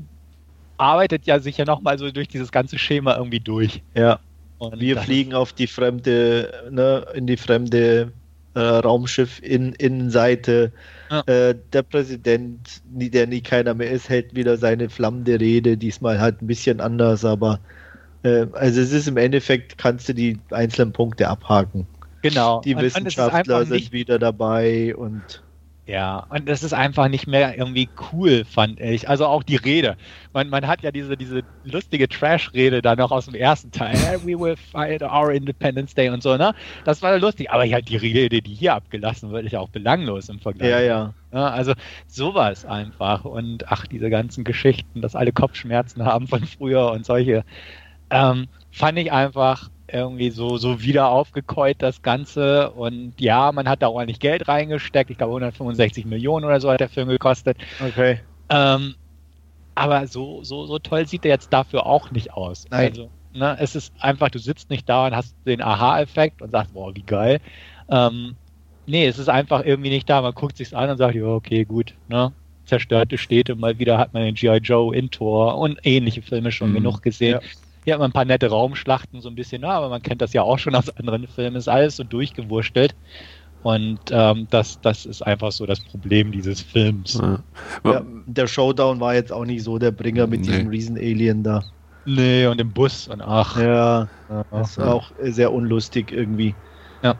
[0.77, 3.81] arbeitet ja sich ja nochmal so durch dieses ganze Schema irgendwie durch.
[3.95, 4.19] Ja.
[4.57, 8.11] Und wir fliegen auf die fremde, ne, in die fremde
[8.53, 10.71] äh, Raumschiff in Innenseite.
[11.09, 11.21] Ja.
[11.21, 16.41] Äh, der Präsident, der nie keiner mehr ist, hält wieder seine flammende Rede, diesmal halt
[16.41, 17.59] ein bisschen anders, aber
[18.23, 21.87] äh, also es ist im Endeffekt, kannst du die einzelnen Punkte abhaken.
[22.21, 22.61] Genau.
[22.61, 25.43] Die und, Wissenschaftler und sind wieder dabei und
[25.85, 29.09] ja, und das ist einfach nicht mehr irgendwie cool, fand ich.
[29.09, 29.97] Also auch die Rede.
[30.31, 33.97] Man, man hat ja diese, diese lustige Trash-Rede da noch aus dem ersten Teil.
[34.23, 36.55] We will fight our Independence Day und so, ne?
[36.85, 37.51] Das war lustig.
[37.51, 40.69] Aber halt die Rede, die hier abgelassen wird, ist ja auch belanglos im Vergleich.
[40.69, 41.13] Ja, ja.
[41.33, 41.73] ja also
[42.07, 43.25] sowas einfach.
[43.25, 47.43] Und ach, diese ganzen Geschichten, dass alle Kopfschmerzen haben von früher und solche.
[48.13, 52.71] Ähm, fand ich einfach irgendwie so, so wieder aufgekäut, das Ganze.
[52.71, 55.11] Und ja, man hat da ordentlich Geld reingesteckt.
[55.11, 57.57] Ich glaube, 165 Millionen oder so hat der Film gekostet.
[57.85, 58.19] Okay.
[58.49, 58.95] Ähm,
[59.75, 62.65] aber so, so, so toll sieht er jetzt dafür auch nicht aus.
[62.69, 62.89] Nein.
[62.89, 66.73] Also, ne, es ist einfach, du sitzt nicht da und hast den Aha-Effekt und sagst,
[66.73, 67.39] boah, wie geil.
[67.89, 68.35] Ähm,
[68.85, 70.21] nee, es ist einfach irgendwie nicht da.
[70.21, 72.31] Man guckt sich's an und sagt, ja, okay, gut, ne?
[72.65, 74.57] Zerstörte Städte, mal wieder hat man den G.I.
[74.57, 76.75] Joe in Tor und ähnliche Filme schon mhm.
[76.75, 77.39] genug gesehen.
[77.41, 77.49] Ja.
[77.83, 80.41] Hier hat man ein paar nette Raumschlachten, so ein bisschen, aber man kennt das ja
[80.41, 82.95] auch schon aus anderen Filmen, ist alles so durchgewurstelt.
[83.63, 87.19] Und ähm, das, das ist einfach so das Problem dieses Films.
[87.21, 87.39] Ja.
[87.85, 90.47] Ja, der Showdown war jetzt auch nicht so der Bringer mit nee.
[90.47, 91.63] diesem Riesen-Alien da.
[92.05, 93.57] Nee, und im Bus und ach.
[93.57, 94.09] Ja,
[94.51, 96.53] das war auch sehr unlustig irgendwie.
[97.01, 97.15] Ja.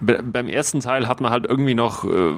[0.00, 2.34] Beim ersten Teil hat man halt irgendwie noch äh,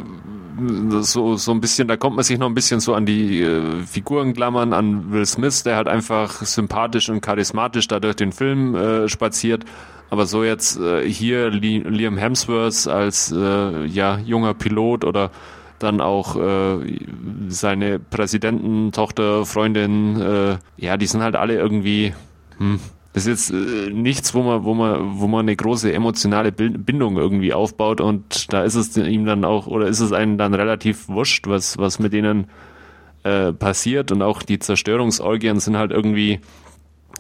[1.01, 3.83] so, so ein bisschen, da kommt man sich noch ein bisschen so an die äh,
[3.85, 8.75] Figuren klammern, an Will Smith, der halt einfach sympathisch und charismatisch da durch den Film
[8.75, 9.65] äh, spaziert.
[10.09, 15.31] Aber so jetzt äh, hier Liam Hemsworth als äh, ja, junger Pilot oder
[15.79, 16.99] dann auch äh,
[17.49, 22.15] seine Präsidententochter, Freundin, ja, die sind halt alle irgendwie,
[22.57, 22.81] hm,
[23.17, 27.17] das ist jetzt äh, nichts, wo man, wo man, wo man eine große emotionale Bindung
[27.17, 31.09] irgendwie aufbaut und da ist es ihm dann auch, oder ist es einem dann relativ
[31.09, 32.49] wurscht, was, was mit denen
[33.23, 36.41] äh, passiert und auch die Zerstörungsorgien sind halt irgendwie,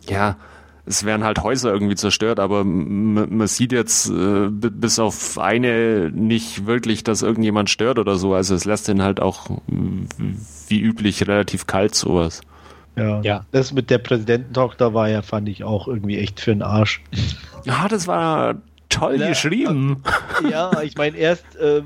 [0.06, 0.36] ja,
[0.84, 6.66] es werden halt Häuser irgendwie zerstört, aber man sieht jetzt äh, bis auf eine nicht
[6.66, 8.34] wirklich, dass irgendjemand stört oder so.
[8.34, 9.48] Also es lässt den halt auch
[10.68, 12.42] wie üblich relativ kalt sowas.
[12.96, 13.20] Ja.
[13.20, 13.46] ja.
[13.52, 17.02] Das mit der Präsidententochter war ja, fand ich auch irgendwie echt für den Arsch.
[17.64, 18.56] Ja, das war
[18.88, 20.02] toll ja, geschrieben.
[20.50, 21.82] Ja, ich meine, erst äh,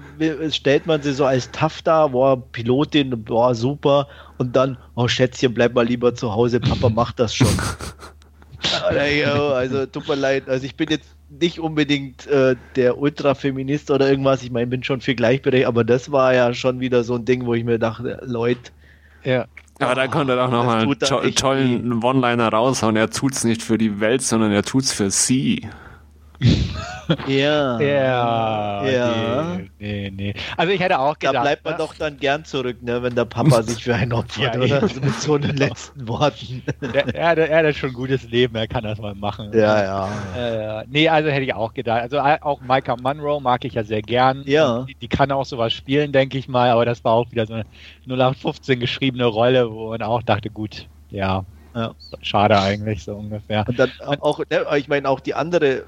[0.51, 4.07] stellt man sie so als tough da, boah, Pilotin, boah, super.
[4.39, 7.49] Und dann, oh Schätzchen, bleib mal lieber zu Hause, Papa macht das schon.
[8.89, 14.43] also tut mir leid, also ich bin jetzt nicht unbedingt äh, der Ultrafeminist oder irgendwas,
[14.43, 17.47] ich meine, bin schon für Gleichberechtigung, aber das war ja schon wieder so ein Ding,
[17.47, 18.73] wo ich mir dachte, Leute.
[19.25, 19.47] Ja.
[19.81, 22.97] Aber da konnte er auch nochmal einen to tollen One-Liner raushauen.
[22.97, 25.69] Er tut's nicht für die Welt, sondern er tut's für sie.
[27.27, 27.79] Ja.
[27.81, 28.85] Ja.
[28.87, 29.57] Ja.
[29.57, 30.35] Nee, nee, nee.
[30.57, 31.35] Also ich hätte auch gedacht.
[31.35, 31.79] Da bleibt man ne?
[31.79, 34.83] doch dann gern zurück, ne, wenn der Papa sich für einen opfert, Ja, oder?
[34.83, 36.63] Also mit so den letzten Worten.
[37.15, 39.51] Er, hat- er hat schon ein gutes Leben, er kann das mal machen.
[39.53, 39.83] Ja,
[40.37, 40.81] ja.
[40.81, 42.03] Äh, nee, also hätte ich auch gedacht.
[42.03, 44.43] Also äh, auch Micah Monroe mag ich ja sehr gern.
[44.47, 44.85] Ja.
[44.89, 47.55] Die, die kann auch sowas spielen, denke ich mal, aber das war auch wieder so
[47.55, 47.65] eine
[48.07, 51.45] 0815 geschriebene Rolle, wo man auch dachte, gut, ja,
[51.75, 51.95] Ja.
[52.23, 53.65] schade eigentlich so ungefähr.
[53.69, 55.85] Und dann auch, ne, ich meine, auch die andere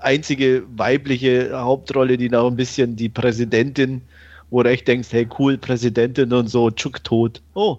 [0.00, 4.02] einzige weibliche Hauptrolle, die noch ein bisschen die Präsidentin,
[4.50, 7.40] wo du echt denkst, hey cool, Präsidentin und so, tschuck tot.
[7.54, 7.78] Oh,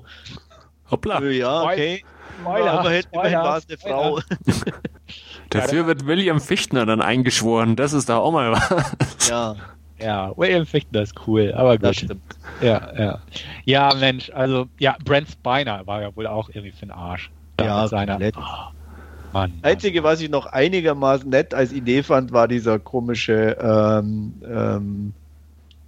[0.90, 1.22] Hoppla.
[1.22, 2.04] äh, ja, okay.
[2.42, 4.20] Spoiler, Ja, immerhin, Spoiler, immerhin war es eine Frau.
[5.50, 7.76] Dafür wird William Fichtner dann eingeschworen.
[7.76, 9.30] Das ist da auch mal was.
[9.30, 9.56] Ja,
[10.04, 12.06] Ja, William Fichtner ist cool, aber das gut.
[12.06, 12.24] stimmt.
[12.62, 13.24] Ja, ja.
[13.66, 17.32] Ja, Mensch, also, ja, Brent Spiner war ja wohl auch irgendwie für den Arsch.
[17.58, 18.42] Da Ja, seiner, oh,
[19.32, 19.52] Mann.
[19.62, 19.62] Mann.
[19.64, 25.14] Einzige, was ich noch einigermaßen nett als Idee fand, war dieser komische ähm, ähm,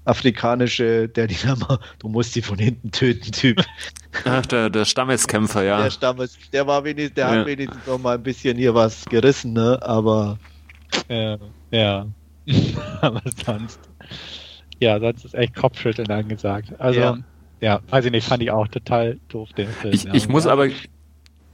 [0.05, 3.63] afrikanische, der die Name, du musst sie von hinten töten, Typ.
[4.23, 5.83] Ach, der, der Stammeskämpfer, ja.
[5.83, 7.41] Der Stammes, der war wenigstens, der Ja.
[7.41, 9.79] hat wenigstens noch mal ein bisschen hier was gerissen, ne?
[9.81, 10.39] Aber
[11.09, 11.37] Ja,
[11.71, 12.11] ja.
[13.01, 13.84] aber sonst,
[14.79, 16.73] ja, sonst ist echt Kopfschütteln angesagt.
[16.79, 17.17] Also, ja.
[17.61, 17.79] Ja.
[17.89, 19.93] weiß ich nicht, fand ich auch total doof, den Film.
[19.93, 20.13] Ich, ja.
[20.13, 20.67] ich muss aber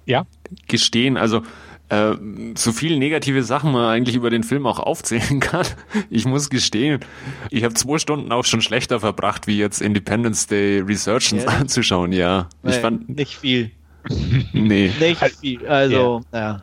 [0.06, 0.26] Ja?
[0.68, 1.44] gestehen, also
[1.90, 2.16] äh,
[2.56, 5.66] so viel negative Sachen man eigentlich über den Film auch aufzählen kann.
[6.10, 7.00] Ich muss gestehen,
[7.50, 11.60] ich habe zwei Stunden auch schon schlechter verbracht, wie jetzt Independence Day Resurgence Ehrlich?
[11.60, 12.50] anzuschauen, ja.
[12.64, 13.72] Ich fand, nicht viel.
[14.54, 14.92] nee.
[15.00, 15.68] Nicht viel.
[15.68, 16.62] Also, ja.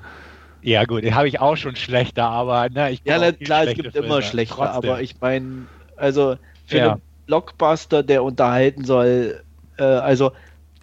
[0.60, 3.74] Ja, gut, den habe ich auch schon schlechter, aber ne, ich Ja, viel klar, es
[3.74, 4.06] gibt Filme.
[4.06, 4.90] immer schlechter, Trotzdem.
[4.90, 5.66] aber ich meine,
[5.98, 6.36] also
[6.66, 6.92] für Ja.
[6.92, 9.44] einen Blockbuster, der unterhalten soll,
[9.78, 10.32] äh, also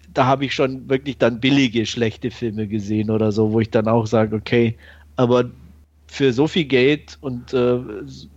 [0.08, 3.88] da habe ich schon wirklich dann billige, schlechte Filme gesehen oder so, wo ich dann
[3.88, 4.78] auch sage, okay,
[5.16, 5.50] aber
[6.08, 7.78] für so viel Geld und äh,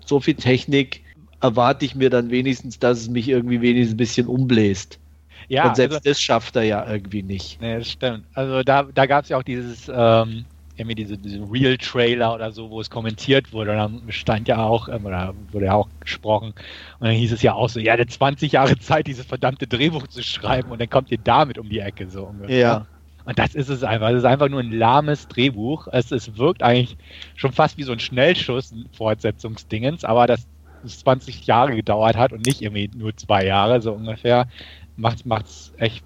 [0.06, 1.04] so viel Technik
[1.42, 5.00] erwarte ich mir dann wenigstens, dass es mich irgendwie wenigstens ein bisschen umbläst.
[5.48, 7.60] ja, und selbst also, das schafft er ja irgendwie nicht.
[7.60, 8.28] nee, das stimmt.
[8.34, 10.46] Also da, da gab es ja auch dieses, ähm,
[10.80, 13.72] irgendwie diese, diese Real-Trailer oder so, wo es kommentiert wurde.
[13.72, 16.54] Und dann stand ja auch, ähm, oder wurde ja auch gesprochen.
[17.00, 20.08] Und dann hieß es ja auch so, ja, der 20 Jahre Zeit, dieses verdammte Drehbuch
[20.08, 22.58] zu schreiben und dann kommt ihr damit um die Ecke so ungefähr.
[22.58, 22.88] Ja,
[23.26, 24.10] Und das ist es einfach.
[24.10, 25.88] Es ist einfach nur ein lahmes Drehbuch.
[25.92, 26.98] Es, es wirkt eigentlich
[27.36, 30.48] schon fast wie so ein Schnellschuss, Fortsetzungsdingens, aber dass
[30.84, 34.48] es 20 Jahre gedauert hat und nicht irgendwie nur zwei Jahre, so ungefähr,
[34.96, 36.04] macht es echt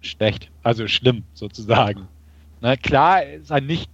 [0.00, 0.50] schlecht.
[0.62, 2.08] Also schlimm, sozusagen.
[2.66, 3.88] Ne, klar ist er nicht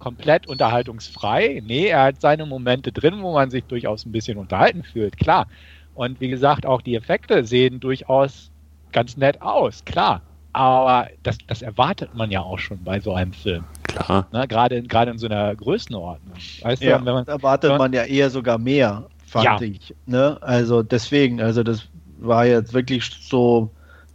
[0.00, 1.62] komplett unterhaltungsfrei.
[1.64, 5.46] Nee, er hat seine Momente drin, wo man sich durchaus ein bisschen unterhalten fühlt, klar.
[5.94, 8.50] Und wie gesagt, auch die Effekte sehen durchaus
[8.90, 10.22] ganz nett aus, klar.
[10.52, 13.62] Aber das, das erwartet man ja auch schon bei so einem Film.
[13.84, 14.26] Klar.
[14.32, 14.48] Ne?
[14.48, 16.34] Gerade, gerade in so einer Größenordnung.
[16.62, 17.78] Weißt ja du, wenn man, erwartet Ja.
[17.78, 19.60] man ja eher sogar mehr, fand Ja.
[19.60, 19.94] ich.
[20.06, 20.36] Ne?
[20.40, 21.86] Also deswegen, also das
[22.18, 23.70] war jetzt wirklich so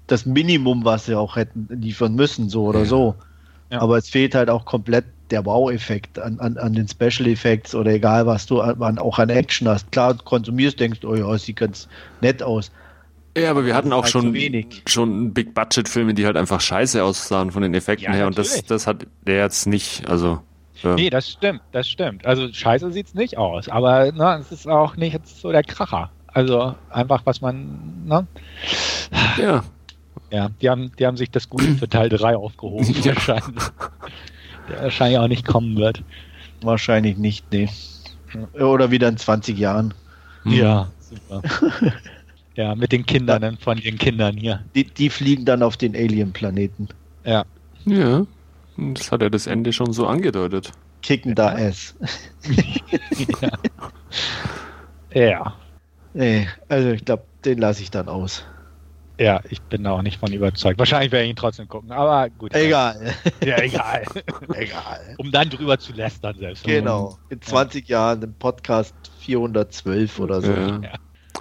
[0.07, 2.85] das Minimum, was sie auch hätten liefern müssen, so oder Ja.
[2.85, 3.15] so.
[3.71, 3.81] Ja.
[3.81, 7.91] Aber es fehlt halt auch komplett der Wow-Effekt an, an, an den Special Effects oder
[7.91, 9.91] egal, was du an, an, auch an Action hast.
[9.91, 11.87] Klar, du konsumierst, denkst, oh ja, sieht ganz
[12.21, 12.71] nett aus.
[13.37, 14.35] Ja, aber wir hatten auch halt schon,
[14.85, 18.27] schon Big-Budget-Filme, die halt einfach scheiße aussahen von den Effekten Ja, her.
[18.27, 18.67] Und das, natürlich.
[18.67, 20.07] das hat der jetzt nicht.
[20.07, 20.39] Also,
[20.83, 22.25] äh, nee, das stimmt, das stimmt.
[22.25, 26.11] Also scheiße sieht's nicht aus, aber ne, es ist auch nicht jetzt so der Kracher.
[26.27, 28.27] Also einfach, was man, ne?
[29.37, 29.63] ja.
[30.31, 33.15] Ja, die haben, die haben sich das Gute für Teil 3 aufgehoben, Ja.
[33.15, 33.63] wahrscheinlich.
[34.69, 36.03] Der wahrscheinlich auch nicht kommen wird.
[36.61, 37.69] Wahrscheinlich nicht, nee.
[38.53, 39.93] Oder wieder in 20 Jahren.
[40.43, 40.51] Hm.
[40.51, 41.41] Ja, super.
[42.55, 44.63] ja, mit den Kindern dann von den Kindern hier.
[44.73, 46.89] Die, die fliegen dann auf den Alien-Planeten.
[47.23, 47.45] Ja.
[47.85, 48.25] Ja.
[48.77, 50.71] Das hat ja das Ende schon so angedeutet.
[51.01, 51.95] Kicken da Ass.
[53.41, 53.51] ja.
[55.13, 55.53] Ja.
[56.13, 58.43] Nee, also ich glaube, den lasse ich dann aus.
[59.17, 60.77] Ja, ich bin da auch nicht von überzeugt.
[60.77, 62.53] Wahrscheinlich werde ich ihn trotzdem gucken, aber gut.
[62.53, 63.13] Egal.
[63.43, 64.03] Ja, egal.
[64.53, 65.15] Egal.
[65.17, 66.63] um dann drüber zu lästern selbst.
[66.65, 67.17] Genau.
[67.29, 70.51] In 20 Jahren im Podcast 412 oder so.
[70.51, 70.79] Ja.
[70.81, 70.93] Ja.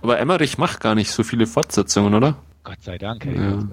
[0.03, 2.37] Aber Emmerich macht gar nicht so viele Fortsetzungen, oder?
[2.63, 3.27] Gott sei Dank.
[3.27, 3.37] Ey.
[3.37, 3.69] Ja.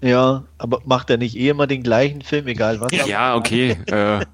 [0.00, 2.92] Ja, aber macht er nicht eh immer den gleichen Film, egal was?
[3.06, 3.70] Ja, okay.
[3.86, 4.24] äh,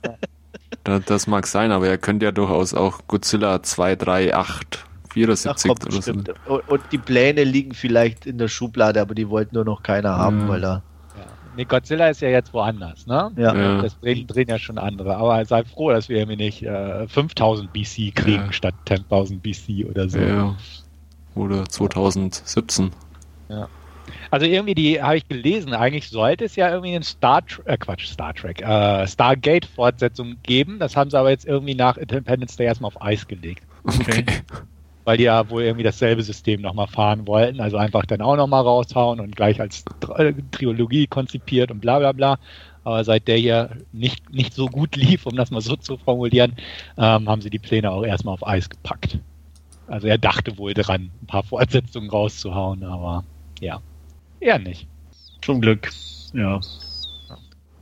[0.84, 3.96] da, das mag sein, aber er könnte ja durchaus auch Godzilla 2,
[5.14, 5.98] 3, 8, Ach, 74 kommt oder so.
[5.98, 6.34] bestimmt.
[6.46, 10.16] Und, und die Pläne liegen vielleicht in der Schublade, aber die wollten nur noch keiner
[10.16, 10.48] haben, Ja.
[10.48, 10.82] weil er.
[11.56, 13.30] nee, Godzilla ist ja jetzt woanders, ne?
[13.36, 13.54] Ja.
[13.54, 13.82] Ja.
[13.82, 15.16] Das drehen, drehen ja schon andere.
[15.16, 18.52] Aber sei froh, dass wir irgendwie nicht äh, 5000 BC kriegen Ja.
[18.52, 20.18] statt 10.000 BC oder so.
[20.18, 20.56] Ja.
[21.36, 22.90] Oder 2017.
[24.30, 27.76] Also irgendwie die, habe ich gelesen, eigentlich sollte es ja irgendwie eine Star Trek, äh,
[27.76, 30.78] Quatsch, Star Trek, äh, Stargate-Fortsetzung geben.
[30.78, 33.62] Das haben sie aber jetzt irgendwie nach Independence Day erstmal auf Eis gelegt.
[33.84, 34.24] Okay.
[35.04, 37.60] Weil die ja wohl irgendwie dasselbe System nochmal fahren wollten.
[37.60, 39.84] Also einfach dann auch nochmal raushauen und gleich als
[40.16, 42.38] äh, Trilogie konzipiert und bla bla bla.
[42.84, 46.54] Aber seit der hier nicht, nicht so gut lief, um das mal so zu formulieren,
[46.96, 49.18] ähm, haben sie die Pläne auch erstmal auf Eis gepackt.
[49.86, 53.24] Also er dachte wohl dran, ein paar Fortsetzungen rauszuhauen, aber
[53.60, 53.80] ja,
[54.40, 54.86] eher nicht.
[55.42, 55.90] Zum Glück.
[56.32, 56.60] Ja.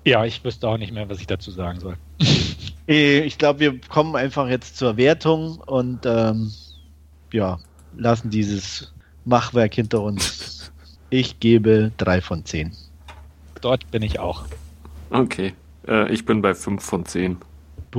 [0.04, 1.96] Ja, ich wüsste auch nicht mehr, was ich dazu sagen soll.
[2.88, 6.52] Eh, Ich glaube, wir kommen einfach jetzt zur Wertung und ähm,
[7.32, 7.58] ja,
[7.96, 8.92] lassen dieses
[9.24, 10.72] Machwerk hinter uns.
[11.10, 12.72] Ich gebe drei von zehn.
[13.60, 14.44] Dort bin ich auch.
[15.10, 15.54] Okay.
[15.86, 17.36] Äh, ich bin bei 5 von 10.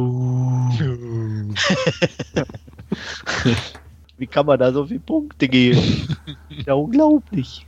[4.18, 6.18] Wie kann man da so viele Punkte geben?
[6.66, 7.68] ja, unglaublich.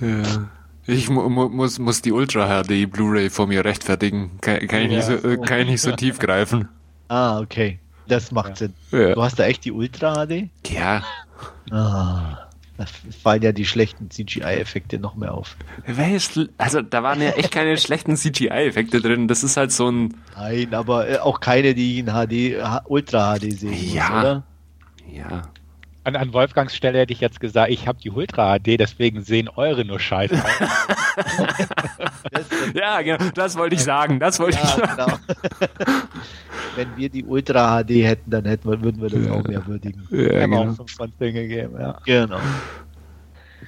[0.00, 0.48] Ja.
[0.86, 4.32] Ich mu mu muss, muss die Ultra HD Blu-ray vor mir rechtfertigen.
[4.40, 6.68] Kann, kann, ich nicht so, äh, kann ich nicht so tief greifen.
[7.08, 7.78] Ah, okay.
[8.12, 8.56] Das macht Ja.
[8.56, 8.74] Sinn.
[8.90, 9.14] Ja.
[9.14, 10.48] Du hast da echt die Ultra HD?
[10.68, 11.02] ja.
[11.70, 12.38] Ah,
[12.76, 12.84] da
[13.22, 15.56] fallen ja die schlechten CGI-Effekte noch mehr auf.
[16.58, 19.28] Also da waren ja echt keine schlechten CGI-Effekte drin.
[19.28, 20.14] Das ist halt so ein.
[20.36, 24.20] Nein, aber äh, auch keine, die ich in HD, Ultra HD sehen muss, Ja.
[24.20, 24.42] oder?
[25.10, 25.42] Ja.
[26.04, 29.48] An, an Wolfgangs Stelle hätte ich jetzt gesagt, ich habe die Ultra HD, deswegen sehen
[29.48, 30.42] eure nur scheiße aus.
[32.74, 33.30] Ja, genau.
[33.34, 34.18] Das wollte ich sagen.
[34.18, 34.96] Das wollte ich ja, sagen.
[34.96, 35.18] genau.
[36.76, 40.06] Wenn wir die Ultra HD hätten, dann hätten wir, würden wir das auch mehr würdigen.
[40.10, 40.74] Ja, Wir haben auch genau.
[40.74, 41.98] 5 von 10 gegeben, ja.
[42.04, 42.40] Genau.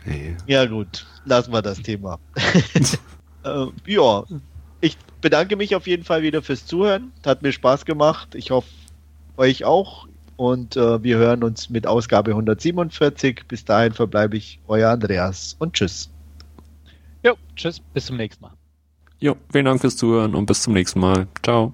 [0.07, 0.37] Nee.
[0.47, 1.07] Ja, gut.
[1.25, 2.19] Lassen wir das Thema.
[3.45, 4.25] äh, ja,
[4.81, 7.13] ich bedanke mich auf jeden Fall wieder fürs Zuhören.
[7.25, 8.35] Hat mir Spaß gemacht.
[8.35, 8.69] Ich hoffe,
[9.37, 10.07] euch auch.
[10.37, 13.43] Und äh, wir hören uns mit Ausgabe 147.
[13.47, 16.11] Bis dahin verbleibe ich euer Andreas und tschüss.
[17.23, 18.53] Jo, tschüss, bis zum nächsten Mal.
[19.21, 21.27] Jo, vielen Dank fürs Zuhören und bis zum nächsten Mal.
[21.43, 21.73] Ciao.